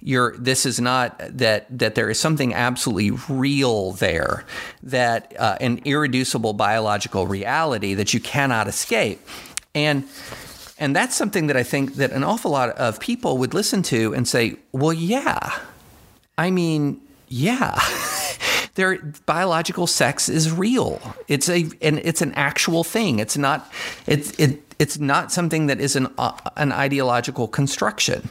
[0.00, 4.44] You're, this is not that that there is something absolutely real there,
[4.84, 9.18] that uh, an irreducible biological reality that you cannot escape,
[9.74, 10.04] and
[10.78, 14.14] and that's something that I think that an awful lot of people would listen to
[14.14, 15.58] and say, well, yeah.
[16.36, 17.78] I mean, yeah.
[18.74, 21.00] Their biological sex is real.
[21.26, 23.18] It's a and it's an actual thing.
[23.18, 23.72] It's not
[24.06, 28.30] it's it it's not something that is an uh, an ideological construction.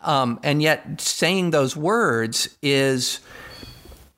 [0.00, 3.20] Um, and yet saying those words is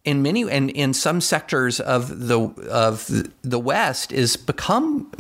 [0.05, 2.39] in many and in some sectors of the
[2.71, 3.11] of
[3.43, 5.11] the West is become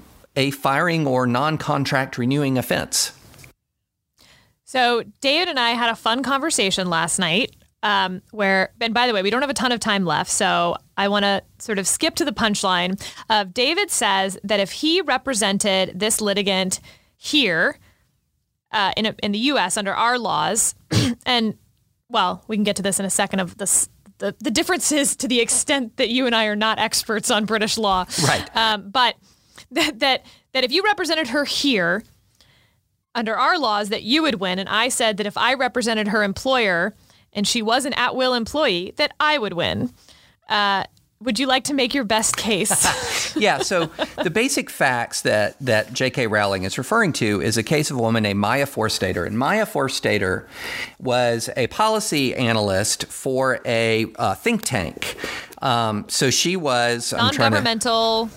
[0.40, 3.12] a firing or non-contract renewing offense.
[4.64, 7.54] so David and I had a fun conversation last night.
[7.82, 10.76] Um, where, and by the way, we don't have a ton of time left, so
[10.98, 13.00] I want to sort of skip to the punchline.
[13.30, 16.80] Of David says that if he represented this litigant
[17.16, 17.78] here
[18.70, 19.78] uh, in a, in the U.S.
[19.78, 20.74] under our laws,
[21.26, 21.56] and
[22.10, 23.88] well, we can get to this in a second of this.
[24.18, 27.78] The, the differences to the extent that you and I are not experts on British
[27.78, 28.46] law, Right.
[28.54, 29.14] Um, but
[29.70, 32.02] that, that that if you represented her here
[33.14, 36.22] under our laws, that you would win, and I said that if I represented her
[36.22, 36.94] employer
[37.32, 39.92] and she was an at-will employee, that I would win.
[40.48, 40.84] Uh,
[41.22, 43.36] would you like to make your best case?
[43.36, 43.90] yeah, so
[44.22, 46.28] the basic facts that, that J.K.
[46.28, 49.26] Rowling is referring to is a case of a woman named Maya Forstater.
[49.26, 50.46] And Maya Forstater
[50.98, 55.16] was a policy analyst for a uh, think tank.
[55.60, 58.30] Um, so she was trying to- non-governmental.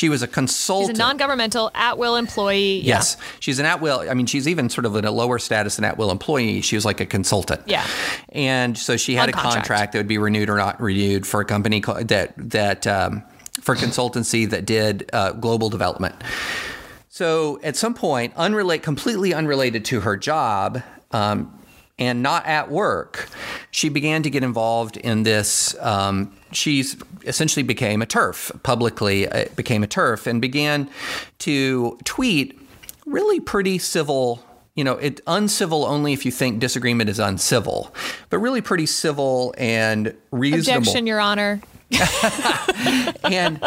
[0.00, 0.96] She was a consultant.
[0.96, 2.78] She's a non-governmental at-will employee.
[2.80, 2.96] Yeah.
[2.96, 4.00] Yes, she's an at will.
[4.00, 6.62] I mean, she's even sort of in a lower status than at will employee.
[6.62, 7.60] She was like a consultant.
[7.66, 7.86] Yeah.
[8.30, 9.54] and so she had On a contract.
[9.56, 13.22] contract that would be renewed or not renewed for a company that that um,
[13.60, 16.14] for consultancy that did uh, global development.
[17.10, 20.82] So at some point, unrelate, completely unrelated to her job.
[21.10, 21.58] Um,
[21.98, 23.28] and not at work,
[23.70, 25.76] she began to get involved in this.
[25.78, 30.88] Um, she's essentially became a TERF publicly, uh, became a TERF, and began
[31.40, 32.58] to tweet
[33.06, 34.44] really pretty civil.
[34.74, 37.94] You know, it uncivil only if you think disagreement is uncivil,
[38.30, 41.60] but really pretty civil and reasonable Objection, Your Honor.
[43.24, 43.60] and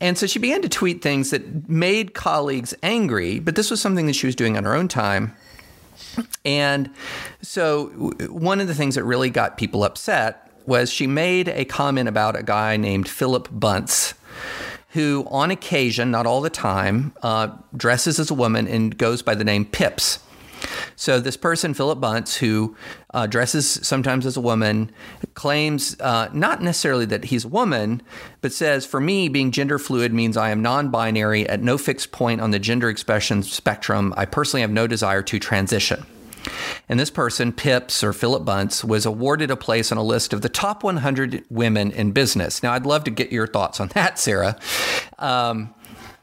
[0.00, 4.06] and so she began to tweet things that made colleagues angry but this was something
[4.06, 5.32] that she was doing on her own time
[6.44, 6.90] and
[7.42, 7.86] so
[8.28, 12.34] one of the things that really got people upset was she made a comment about
[12.36, 14.14] a guy named Philip Bunce
[14.90, 19.34] who on occasion not all the time uh, dresses as a woman and goes by
[19.34, 20.20] the name Pips
[20.96, 22.76] so this person, Philip Bunce, who
[23.14, 24.92] uh, dresses sometimes as a woman,
[25.34, 28.02] claims uh, not necessarily that he's a woman,
[28.40, 32.40] but says, "For me, being gender fluid means I am non-binary at no fixed point
[32.40, 34.12] on the gender expression spectrum.
[34.16, 36.04] I personally have no desire to transition."
[36.88, 40.42] And this person, Pips or Philip Bunce, was awarded a place on a list of
[40.42, 42.62] the top 100 women in business.
[42.62, 44.58] Now, I'd love to get your thoughts on that, Sarah.
[45.18, 45.74] Um,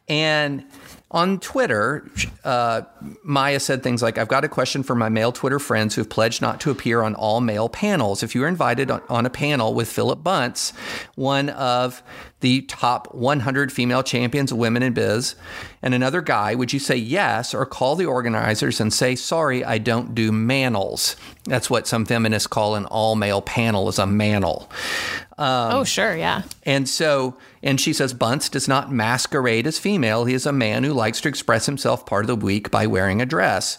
[0.09, 0.65] and
[1.09, 2.09] on Twitter,
[2.43, 2.81] uh,
[3.23, 6.41] Maya said things like, I've got a question for my male Twitter friends who've pledged
[6.41, 8.23] not to appear on all male panels.
[8.23, 10.73] If you were invited on, on a panel with Philip Bunce,
[11.15, 12.03] one of
[12.39, 15.35] the top 100 female champions of women in biz,
[15.81, 19.79] and another guy, would you say yes or call the organizers and say, sorry, I
[19.79, 21.15] don't do manels?
[21.45, 24.69] That's what some feminists call an all male panel is a manel.
[25.73, 26.43] oh, sure, yeah.
[26.63, 30.25] And so, and she says, Bunce does not masquerade as female.
[30.25, 33.21] He is a man who likes to express himself part of the week by wearing
[33.21, 33.77] a dress.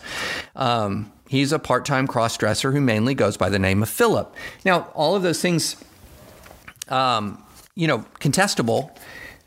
[0.57, 4.35] Um, he's a part time cross dresser who mainly goes by the name of Philip.
[4.65, 5.77] Now, all of those things,
[6.89, 7.43] um,
[7.79, 8.91] you know, contestable,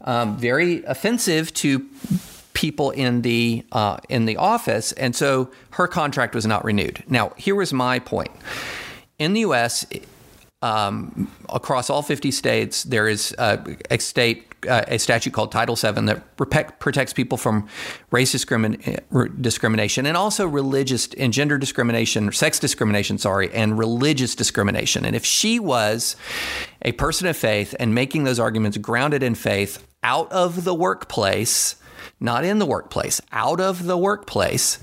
[0.06, 1.86] um, very offensive to
[2.54, 7.04] people in the uh, in the office, and so her contract was not renewed.
[7.10, 8.32] Now, here was my point:
[9.20, 9.86] in the U.S.,
[10.62, 13.58] um, across all 50 states, there is uh,
[13.90, 17.68] a state uh, a statute called Title VII that protect, protects people from
[18.12, 23.78] race discrimin- uh, discrimination and also religious and gender discrimination, or sex discrimination, sorry, and
[23.78, 25.06] religious discrimination.
[25.06, 26.16] And if she was
[26.82, 31.76] a person of faith and making those arguments grounded in faith out of the workplace,
[32.20, 34.80] not in the workplace, out of the workplace,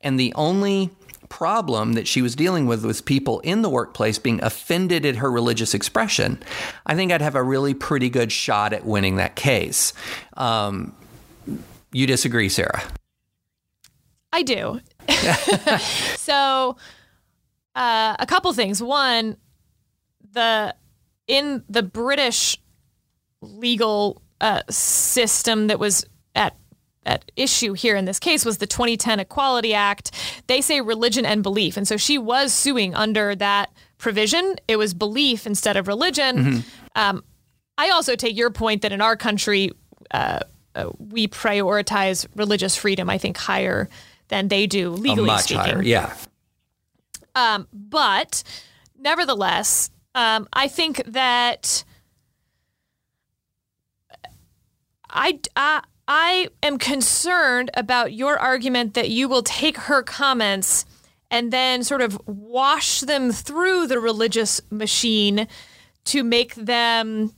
[0.00, 0.90] and the only
[1.30, 5.30] problem that she was dealing with was people in the workplace being offended at her
[5.30, 6.38] religious expression,
[6.84, 9.94] I think I'd have a really pretty good shot at winning that case.
[10.36, 10.94] Um,
[11.92, 12.82] you disagree, Sarah?
[14.32, 14.80] I do.
[16.16, 16.76] so,
[17.74, 18.82] uh, a couple things.
[18.82, 19.36] One,
[20.32, 20.74] the
[21.26, 22.58] in the British
[23.40, 26.04] legal uh, system that was
[27.06, 30.10] at issue here in this case was the 2010 Equality Act.
[30.46, 34.56] They say religion and belief, and so she was suing under that provision.
[34.68, 36.64] It was belief instead of religion.
[36.94, 37.24] Um,
[37.78, 39.70] I also take your point that in our country,
[40.10, 40.40] uh,
[40.74, 43.08] uh, we prioritize religious freedom.
[43.08, 43.88] I think higher
[44.28, 45.58] than they do legally Much speaking.
[45.58, 46.14] higher, yeah.
[47.34, 48.42] Um, but
[48.98, 51.84] nevertheless, um, I think that
[55.08, 55.82] I, I
[56.12, 60.84] I am concerned about your argument that you will take her comments
[61.30, 65.46] and then sort of wash them through the religious machine
[66.06, 67.32] to make them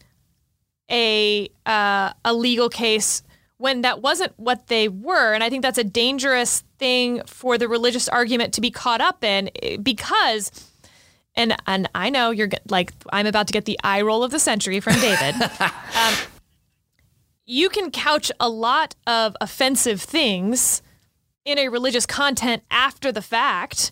[0.90, 3.22] a uh, a legal case
[3.58, 5.34] when that wasn't what they were.
[5.34, 9.22] And i think that's a dangerous thing for the religious argument to be caught up
[9.22, 10.50] in eh, because
[11.34, 14.38] and and i know you're like i'm about to get the eye roll of the
[14.38, 15.34] century from david.
[15.60, 16.14] Um,
[17.44, 20.82] you can couch a lot of offensive things
[21.44, 23.90] in a religious content after the fact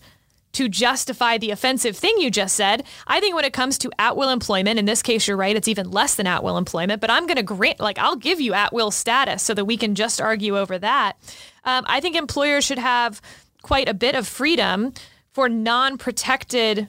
[0.52, 2.84] to justify the offensive thing you just said.
[3.06, 5.68] I think when it comes to at will employment, in this case, you're right, it's
[5.68, 8.52] even less than at will employment, but I'm going to grant, like, I'll give you
[8.52, 11.16] at will status so that we can just argue over that.
[11.64, 13.20] Um, I think employers should have
[13.62, 14.92] quite a bit of freedom
[15.32, 16.88] for non protected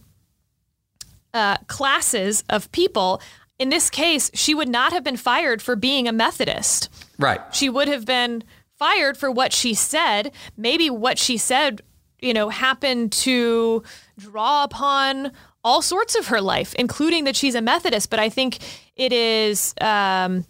[1.34, 3.22] uh, classes of people.
[3.62, 6.89] In this case, she would not have been fired for being a Methodist.
[7.20, 7.39] Right.
[7.53, 8.43] She would have been
[8.80, 10.32] fired for what she said.
[10.57, 11.84] Maybe what she said,
[12.20, 13.84] you know, happened to
[14.18, 15.32] draw upon
[15.64, 18.09] all sorts of her life, including that she's a Methodist.
[18.09, 18.57] But I think
[18.95, 20.43] it is um,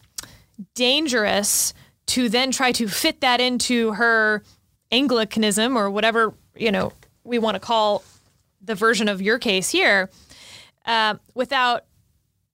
[0.74, 1.74] dangerous
[2.07, 4.41] to then try to fit that into her
[4.89, 6.93] Anglicanism or whatever, you know,
[7.26, 8.05] we want to call
[8.62, 10.09] the version of your case here
[10.86, 11.84] uh, without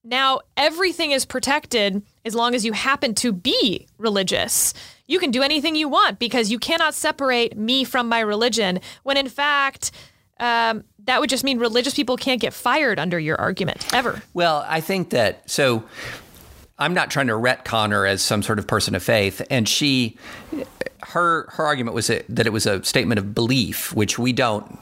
[0.07, 4.73] now everything is protected as long as you happen to be religious.
[5.05, 8.79] You can do anything you want because you cannot separate me from my religion.
[9.03, 9.91] When in fact,
[10.39, 14.21] um, that would just mean religious people can't get fired under your argument ever.
[14.33, 15.83] Well, I think that so.
[16.79, 20.15] I'm not trying to retcon her as some sort of person of faith, and she,
[21.01, 24.77] her her argument was that it was a statement of belief, which we don't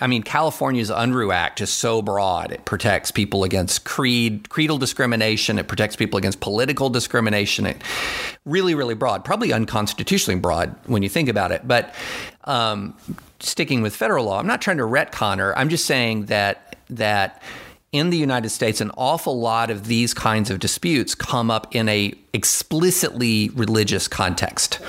[0.00, 2.52] I mean, California's Unruh Act is so broad.
[2.52, 5.58] It protects people against creed, creedal discrimination.
[5.58, 7.66] It protects people against political discrimination.
[7.66, 7.82] It
[8.44, 11.66] really, really broad, probably unconstitutionally broad when you think about it.
[11.66, 11.94] But
[12.44, 12.96] um,
[13.40, 15.56] sticking with federal law, I'm not trying to retcon her.
[15.56, 17.42] I'm just saying that that
[17.92, 21.88] in the United States, an awful lot of these kinds of disputes come up in
[21.88, 24.80] a explicitly religious context,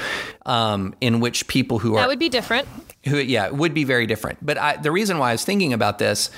[0.45, 2.67] um, in which people who are that would be different
[3.05, 4.45] who yeah it would be very different.
[4.45, 6.29] But I, the reason why i was thinking about this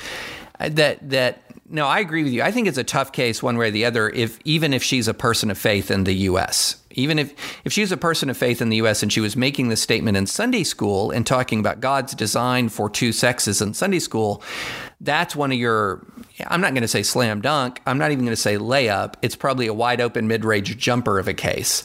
[0.60, 2.42] uh, that that no i agree with you.
[2.42, 5.08] I think it's a tough case one way or the other if even if she's
[5.08, 7.34] a person of faith in the us even if
[7.66, 10.18] if she's a person of faith in the us and she was making this statement
[10.18, 14.44] in sunday school and talking about god's design for two sexes in sunday school
[15.00, 16.06] that's one of your
[16.48, 19.16] i'm not going to say slam dunk i'm not even going to say layup.
[19.22, 21.84] It's probably a wide open mid-range jumper of a case.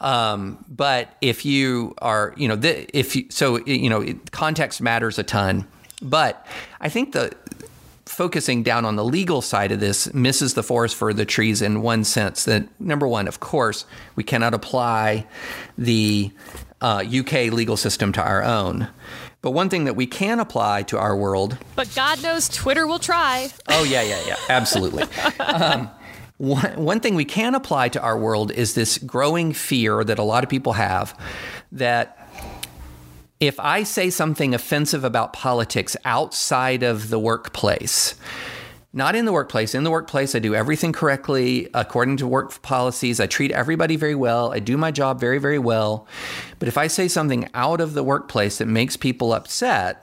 [0.00, 5.18] Um, but if you are you know the, if you so you know context matters
[5.18, 5.66] a ton.
[6.02, 6.46] But
[6.80, 7.32] i think the
[8.16, 11.82] focusing down on the legal side of this misses the forest for the trees in
[11.82, 15.26] one sense that number one of course we cannot apply
[15.76, 16.30] the
[16.80, 18.88] uh, uk legal system to our own
[19.46, 21.56] but one thing that we can apply to our world.
[21.76, 23.48] But God knows Twitter will try.
[23.68, 24.36] Oh, yeah, yeah, yeah.
[24.48, 25.04] Absolutely.
[25.38, 25.88] um,
[26.38, 30.24] one, one thing we can apply to our world is this growing fear that a
[30.24, 31.16] lot of people have
[31.70, 32.25] that
[33.40, 38.14] if I say something offensive about politics outside of the workplace,
[38.92, 39.74] not in the workplace.
[39.74, 43.20] In the workplace, I do everything correctly according to work policies.
[43.20, 44.54] I treat everybody very well.
[44.54, 46.06] I do my job very, very well.
[46.58, 50.02] But if I say something out of the workplace that makes people upset,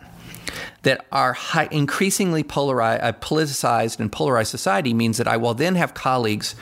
[0.84, 5.74] that our high, increasingly polarized, uh, politicized and polarized society means that I will then
[5.74, 6.54] have colleagues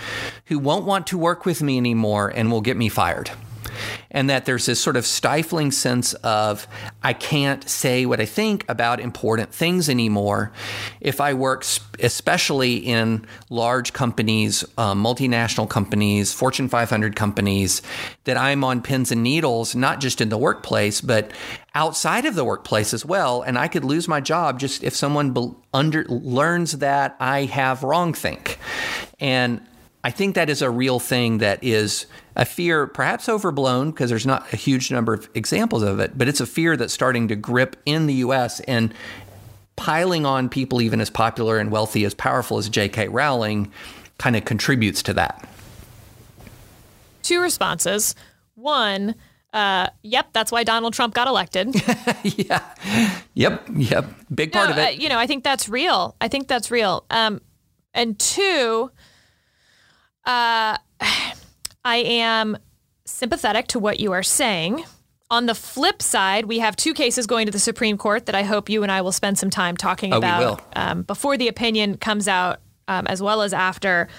[0.45, 3.29] who won't want to work with me anymore and will get me fired
[4.09, 6.67] and that there's this sort of stifling sense of
[7.03, 10.51] I can't say what I think about important things anymore.
[10.99, 11.65] If I work,
[11.99, 17.81] especially in large companies, um, multinational companies, Fortune 500 companies,
[18.25, 21.31] that I'm on pins and needles, not just in the workplace, but
[21.73, 23.41] outside of the workplace as well.
[23.41, 27.83] And I could lose my job just if someone be- under learns that I have
[27.83, 28.59] wrong think.
[29.19, 29.61] And
[30.03, 34.25] I think that is a real thing that is a fear, perhaps overblown, because there's
[34.25, 37.35] not a huge number of examples of it, but it's a fear that's starting to
[37.35, 38.93] grip in the US and
[39.75, 43.09] piling on people even as popular and wealthy as powerful as J.K.
[43.09, 43.71] Rowling
[44.17, 45.47] kind of contributes to that.
[47.21, 48.15] Two responses.
[48.55, 49.15] One,
[49.53, 51.75] uh, yep, that's why Donald Trump got elected.
[52.23, 52.63] yeah.
[53.33, 53.69] Yep.
[53.75, 54.05] Yep.
[54.33, 54.87] Big part no, of it.
[54.87, 56.15] Uh, you know, I think that's real.
[56.21, 57.05] I think that's real.
[57.09, 57.41] Um,
[57.93, 58.91] and two,
[60.25, 60.77] uh,
[61.83, 62.57] I am
[63.05, 64.83] sympathetic to what you are saying.
[65.29, 68.43] On the flip side, we have two cases going to the Supreme Court that I
[68.43, 71.97] hope you and I will spend some time talking oh, about um, before the opinion
[71.97, 74.09] comes out, um, as well as after.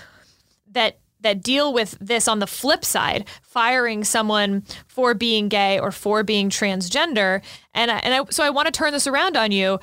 [0.70, 5.92] That that deal with this on the flip side, firing someone for being gay or
[5.92, 7.42] for being transgender,
[7.74, 9.78] and I, and I, so I want to turn this around on you.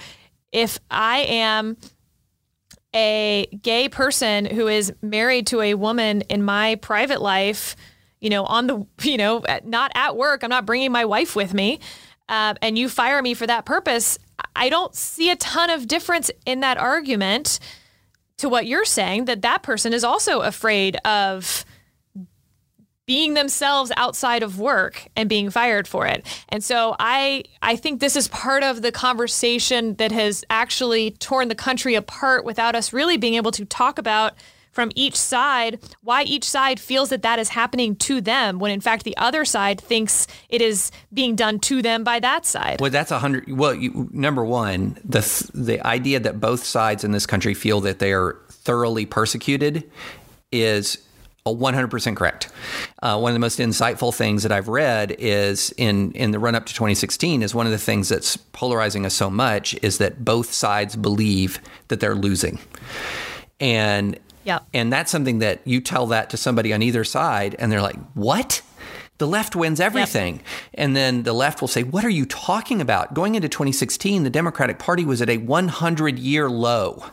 [0.52, 1.78] If I am
[2.96, 7.76] a gay person who is married to a woman in my private life,
[8.20, 11.54] you know, on the, you know, not at work, I'm not bringing my wife with
[11.54, 11.80] me,
[12.28, 14.18] uh, and you fire me for that purpose,
[14.56, 17.60] I don't see a ton of difference in that argument
[18.38, 21.66] to what you're saying that that person is also afraid of
[23.10, 26.24] being themselves outside of work and being fired for it.
[26.50, 31.48] And so I I think this is part of the conversation that has actually torn
[31.48, 34.36] the country apart without us really being able to talk about
[34.74, 38.80] from each side why each side feels that that is happening to them when in
[38.80, 42.80] fact the other side thinks it is being done to them by that side.
[42.80, 43.52] Well, that's a hundred.
[43.52, 45.22] Well, you, number one, the
[45.56, 49.90] the idea that both sides in this country feel that they are thoroughly persecuted
[50.52, 51.00] is
[51.56, 52.50] 100% correct.
[53.02, 56.56] Uh, one of the most insightful things that I've read is in in the run
[56.56, 60.24] up to 2016 is one of the things that's polarizing us so much is that
[60.24, 62.60] both sides believe that they're losing,
[63.60, 64.66] and Yep.
[64.74, 67.98] and that's something that you tell that to somebody on either side, and they're like,
[68.14, 68.62] "What?"
[69.20, 70.42] The left wins everything.
[70.74, 73.14] And then the left will say, What are you talking about?
[73.14, 77.04] Going into 2016, the Democratic Party was at a 100 year low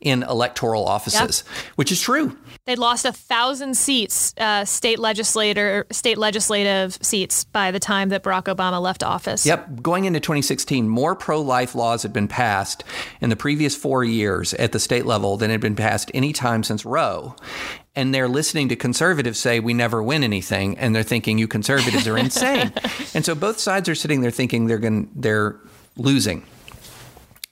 [0.00, 1.42] in electoral offices,
[1.74, 2.38] which is true.
[2.66, 8.22] They lost a thousand seats, uh, state legislator, state legislative seats by the time that
[8.22, 9.44] Barack Obama left office.
[9.44, 9.82] Yep.
[9.82, 12.82] Going into 2016, more pro life laws had been passed
[13.20, 16.62] in the previous four years at the state level than had been passed any time
[16.62, 17.36] since Roe.
[17.94, 20.78] And they're listening to conservatives say, we never win anything.
[20.78, 22.72] And they're thinking, you conservatives are insane.
[23.14, 25.60] and so both sides are sitting there thinking they're, going, they're
[25.98, 26.46] losing.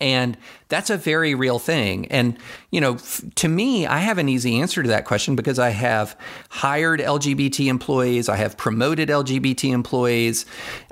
[0.02, 0.36] And
[0.68, 2.06] that's a very real thing.
[2.06, 2.36] And,
[2.72, 5.70] you know, f- to me, I have an easy answer to that question because I
[5.70, 10.44] have hired LGBT employees, I have promoted LGBT employees,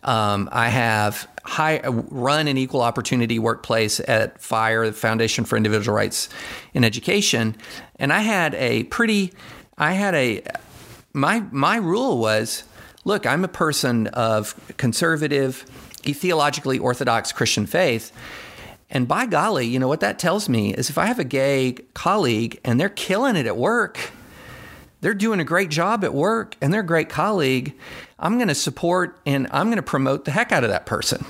[0.04, 5.96] um, I have high, run an equal opportunity workplace at FIRE, the Foundation for Individual
[5.96, 6.28] Rights
[6.72, 7.56] in Education.
[7.96, 9.32] And I had a pretty,
[9.76, 10.44] I had a,
[11.12, 12.62] my, my rule was
[13.04, 15.64] look, I'm a person of conservative,
[16.04, 18.12] theologically orthodox Christian faith.
[18.90, 21.76] And by golly, you know what that tells me is if I have a gay
[21.94, 24.10] colleague and they're killing it at work,
[25.00, 27.74] they're doing a great job at work and they're a great colleague,
[28.18, 31.24] I'm going to support and I'm going to promote the heck out of that person.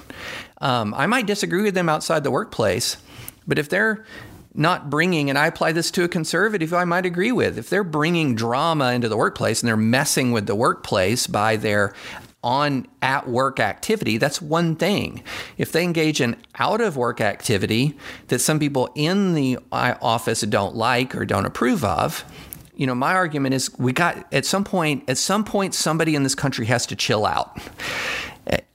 [0.60, 2.96] Um, I might disagree with them outside the workplace,
[3.46, 4.04] but if they're
[4.54, 7.84] not bringing, and I apply this to a conservative I might agree with, if they're
[7.84, 11.94] bringing drama into the workplace and they're messing with the workplace by their
[12.42, 15.22] on at work activity, that's one thing.
[15.58, 17.96] If they engage in out of work activity
[18.28, 22.24] that some people in the office don't like or don't approve of,
[22.74, 26.22] you know, my argument is we got at some point, at some point, somebody in
[26.22, 27.58] this country has to chill out.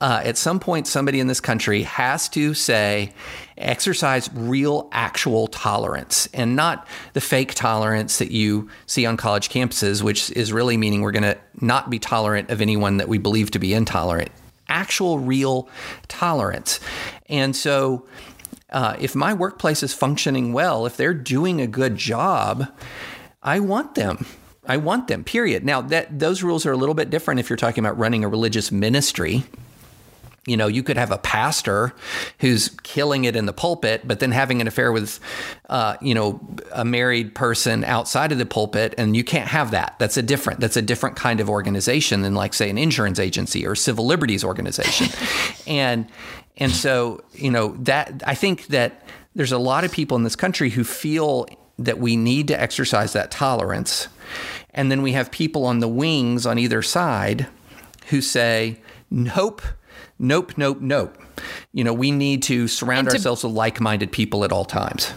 [0.00, 3.12] Uh, at some point, somebody in this country has to say,
[3.58, 10.02] exercise real, actual tolerance and not the fake tolerance that you see on college campuses,
[10.02, 13.50] which is really meaning we're going to not be tolerant of anyone that we believe
[13.52, 14.30] to be intolerant.
[14.68, 15.68] Actual, real
[16.08, 16.80] tolerance.
[17.28, 18.06] And so,
[18.70, 22.66] uh, if my workplace is functioning well, if they're doing a good job,
[23.42, 24.26] I want them.
[24.66, 25.22] I want them.
[25.22, 25.64] Period.
[25.64, 28.28] Now that those rules are a little bit different if you're talking about running a
[28.28, 29.44] religious ministry.
[30.46, 31.92] You know, you could have a pastor
[32.38, 35.18] who's killing it in the pulpit, but then having an affair with,
[35.68, 36.40] uh, you know,
[36.72, 39.96] a married person outside of the pulpit, and you can't have that.
[39.98, 40.60] That's a different.
[40.60, 44.44] That's a different kind of organization than, like, say, an insurance agency or civil liberties
[44.44, 45.08] organization,
[45.66, 46.06] and
[46.56, 49.02] and so you know that I think that
[49.34, 51.46] there's a lot of people in this country who feel
[51.78, 54.08] that we need to exercise that tolerance.
[54.72, 57.46] And then we have people on the wings on either side
[58.08, 58.80] who say,
[59.10, 59.62] nope,
[60.18, 61.16] nope, nope, nope.
[61.72, 65.12] You know, we need to surround to- ourselves with like minded people at all times.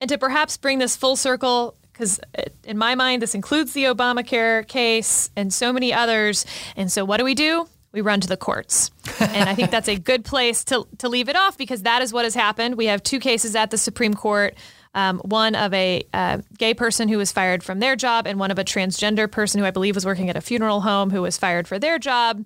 [0.00, 2.20] And to perhaps bring this full circle, because
[2.64, 6.46] in my mind, this includes the Obamacare case and so many others.
[6.76, 7.68] And so, what do we do?
[7.90, 8.92] We run to the courts.
[9.18, 12.12] and I think that's a good place to, to leave it off because that is
[12.12, 12.76] what has happened.
[12.76, 14.54] We have two cases at the Supreme Court
[14.94, 18.50] um, one of a uh, gay person who was fired from their job, and one
[18.50, 21.38] of a transgender person who I believe was working at a funeral home who was
[21.38, 22.44] fired for their job.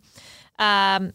[0.58, 1.12] Um,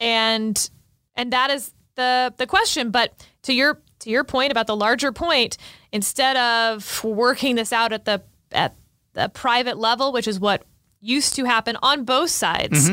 [0.00, 0.70] and
[1.14, 2.90] and that is the the question.
[2.90, 5.56] But to your to your point about the larger point,
[5.92, 8.22] instead of working this out at the
[8.52, 8.74] at
[9.14, 10.64] the private level, which is what
[11.00, 12.88] used to happen on both sides,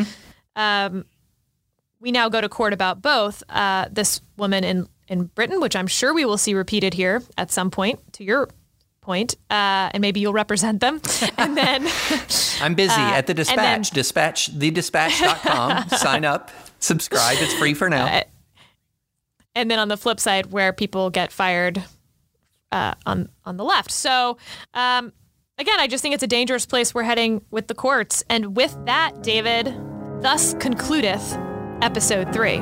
[0.55, 1.05] um,
[1.99, 3.43] we now go to court about both.
[3.49, 7.51] Uh, this woman in in Britain, which I'm sure we will see repeated here at
[7.51, 8.13] some point.
[8.13, 8.49] To your
[9.02, 11.02] point, uh, and maybe you'll represent them,
[11.38, 11.88] and then.
[12.61, 15.90] I'm busy at the Uh, then- dispatch, dispatch, thedispatch.com.
[15.98, 17.38] Sign up, subscribe.
[17.40, 18.22] It's free for now.
[19.56, 21.84] and then on the flip side where people get fired
[22.72, 23.91] uh, on on the left.
[23.91, 24.38] So
[24.73, 25.11] um,
[25.57, 28.23] again, I just think it's a dangerous place we're heading with the courts.
[28.30, 29.65] And with that, David,
[30.22, 31.38] thus concludeth
[31.82, 32.61] episode three.